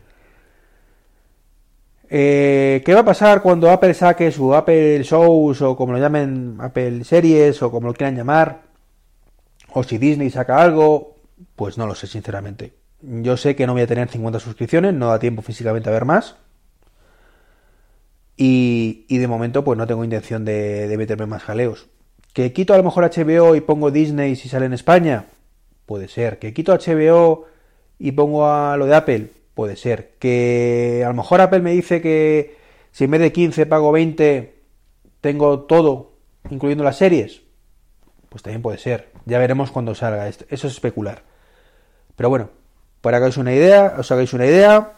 Eh, 2.09 2.83
¿Qué 2.85 2.93
va 2.93 3.01
a 3.01 3.05
pasar 3.05 3.41
cuando 3.41 3.71
Apple 3.71 3.93
saque 3.93 4.31
su 4.31 4.53
Apple 4.53 5.03
Shows 5.03 5.61
o 5.61 5.75
como 5.75 5.93
lo 5.93 5.99
llamen 5.99 6.57
Apple 6.59 7.03
Series 7.03 7.61
o 7.61 7.71
como 7.71 7.87
lo 7.87 7.93
quieran 7.93 8.15
llamar? 8.15 8.61
O 9.73 9.83
si 9.83 9.97
Disney 9.97 10.29
saca 10.29 10.61
algo, 10.61 11.17
pues 11.55 11.77
no 11.77 11.87
lo 11.87 11.95
sé 11.95 12.07
sinceramente. 12.07 12.73
Yo 13.01 13.37
sé 13.37 13.55
que 13.55 13.67
no 13.67 13.73
voy 13.73 13.81
a 13.81 13.87
tener 13.87 14.07
50 14.09 14.39
suscripciones, 14.39 14.93
no 14.93 15.07
da 15.09 15.19
tiempo 15.19 15.41
físicamente 15.41 15.89
a 15.89 15.93
ver 15.93 16.05
más. 16.05 16.37
Y, 18.37 19.05
de 19.09 19.27
momento 19.27 19.63
pues 19.63 19.77
no 19.77 19.87
tengo 19.87 20.03
intención 20.03 20.45
de, 20.45 20.87
de 20.87 20.97
meterme 20.97 21.25
más 21.25 21.43
jaleos. 21.43 21.87
¿Que 22.33 22.51
quito 22.51 22.73
a 22.73 22.77
lo 22.77 22.83
mejor 22.83 23.09
HBO 23.09 23.55
y 23.55 23.61
pongo 23.61 23.91
Disney 23.91 24.35
si 24.35 24.49
sale 24.49 24.65
en 24.65 24.73
España? 24.73 25.25
Puede 25.85 26.07
ser. 26.07 26.39
¿Que 26.39 26.53
quito 26.53 26.73
HBO 26.73 27.45
y 27.97 28.11
pongo 28.11 28.47
a 28.47 28.75
lo 28.77 28.85
de 28.85 28.95
Apple? 28.95 29.31
Puede 29.55 29.77
ser. 29.77 30.11
¿Que 30.19 31.01
a 31.03 31.07
lo 31.07 31.15
mejor 31.15 31.41
Apple 31.41 31.61
me 31.61 31.71
dice 31.71 32.01
que 32.01 32.57
si 32.91 33.05
en 33.05 33.11
vez 33.11 33.21
de 33.21 33.31
15 33.31 33.65
pago 33.65 33.91
20, 33.91 34.55
tengo 35.21 35.61
todo, 35.61 36.11
incluyendo 36.51 36.83
las 36.83 36.97
series? 36.97 37.41
Pues 38.29 38.43
también 38.43 38.61
puede 38.61 38.77
ser. 38.77 39.11
Ya 39.25 39.39
veremos 39.39 39.71
cuando 39.71 39.95
salga 39.95 40.27
esto. 40.27 40.45
Eso 40.49 40.67
es 40.67 40.73
especular. 40.73 41.23
Pero 42.15 42.29
bueno, 42.29 42.49
para 43.01 43.17
que 43.17 43.23
hagáis 43.23 43.37
una 43.37 43.53
idea, 43.53 43.95
os 43.97 44.11
hagáis 44.11 44.33
una 44.33 44.45
idea, 44.45 44.93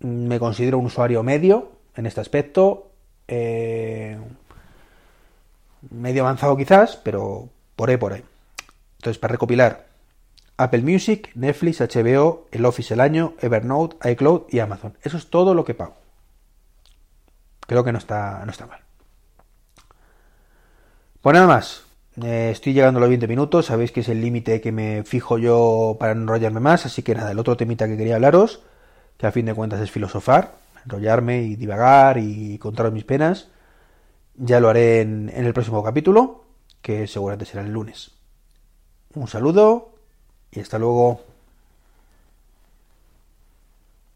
me 0.00 0.38
considero 0.38 0.78
un 0.78 0.86
usuario 0.86 1.22
medio 1.22 1.70
en 1.96 2.06
este 2.06 2.20
aspecto. 2.20 2.90
Eh, 3.28 4.18
medio 5.90 6.22
avanzado 6.22 6.56
quizás, 6.56 6.96
pero 6.96 7.48
por 7.76 7.90
ahí, 7.90 7.96
por 7.96 8.12
ahí. 8.12 8.24
Entonces, 8.98 9.18
para 9.18 9.32
recopilar, 9.32 9.86
Apple 10.56 10.82
Music, 10.82 11.30
Netflix, 11.34 11.80
HBO, 11.80 12.46
el 12.50 12.64
Office 12.64 12.94
el 12.94 13.00
año, 13.00 13.34
Evernote, 13.40 14.10
iCloud 14.10 14.42
y 14.50 14.60
Amazon. 14.60 14.96
Eso 15.02 15.16
es 15.16 15.28
todo 15.28 15.54
lo 15.54 15.64
que 15.64 15.74
pago. 15.74 15.94
Creo 17.66 17.82
que 17.82 17.92
no 17.92 17.98
está, 17.98 18.42
no 18.44 18.50
está 18.50 18.66
mal. 18.66 18.80
Pues 21.20 21.34
nada 21.34 21.46
más. 21.46 21.82
Eh, 22.22 22.50
estoy 22.52 22.74
llegando 22.74 22.98
a 22.98 23.00
los 23.00 23.08
20 23.08 23.26
minutos. 23.26 23.66
Sabéis 23.66 23.90
que 23.90 24.00
es 24.00 24.08
el 24.08 24.20
límite 24.20 24.60
que 24.60 24.70
me 24.70 25.02
fijo 25.04 25.38
yo 25.38 25.96
para 25.98 26.12
enrollarme 26.12 26.60
más. 26.60 26.86
Así 26.86 27.02
que 27.02 27.14
nada, 27.14 27.32
el 27.32 27.38
otro 27.38 27.56
temita 27.56 27.88
que 27.88 27.96
quería 27.96 28.16
hablaros, 28.16 28.62
que 29.16 29.26
a 29.26 29.32
fin 29.32 29.46
de 29.46 29.54
cuentas 29.54 29.80
es 29.80 29.90
filosofar, 29.90 30.54
enrollarme 30.84 31.42
y 31.42 31.56
divagar 31.56 32.18
y 32.18 32.58
contaros 32.58 32.92
mis 32.92 33.04
penas 33.04 33.48
ya 34.36 34.60
lo 34.60 34.68
haré 34.68 35.00
en, 35.00 35.30
el 35.34 35.52
próximo 35.52 35.82
capítulo, 35.82 36.44
que 36.82 37.06
seguramente 37.06 37.44
será 37.44 37.62
el 37.62 37.72
lunes. 37.72 38.12
Un 39.14 39.28
saludo 39.28 39.93
y 40.54 40.60
hasta 40.60 40.78
luego. 40.78 41.33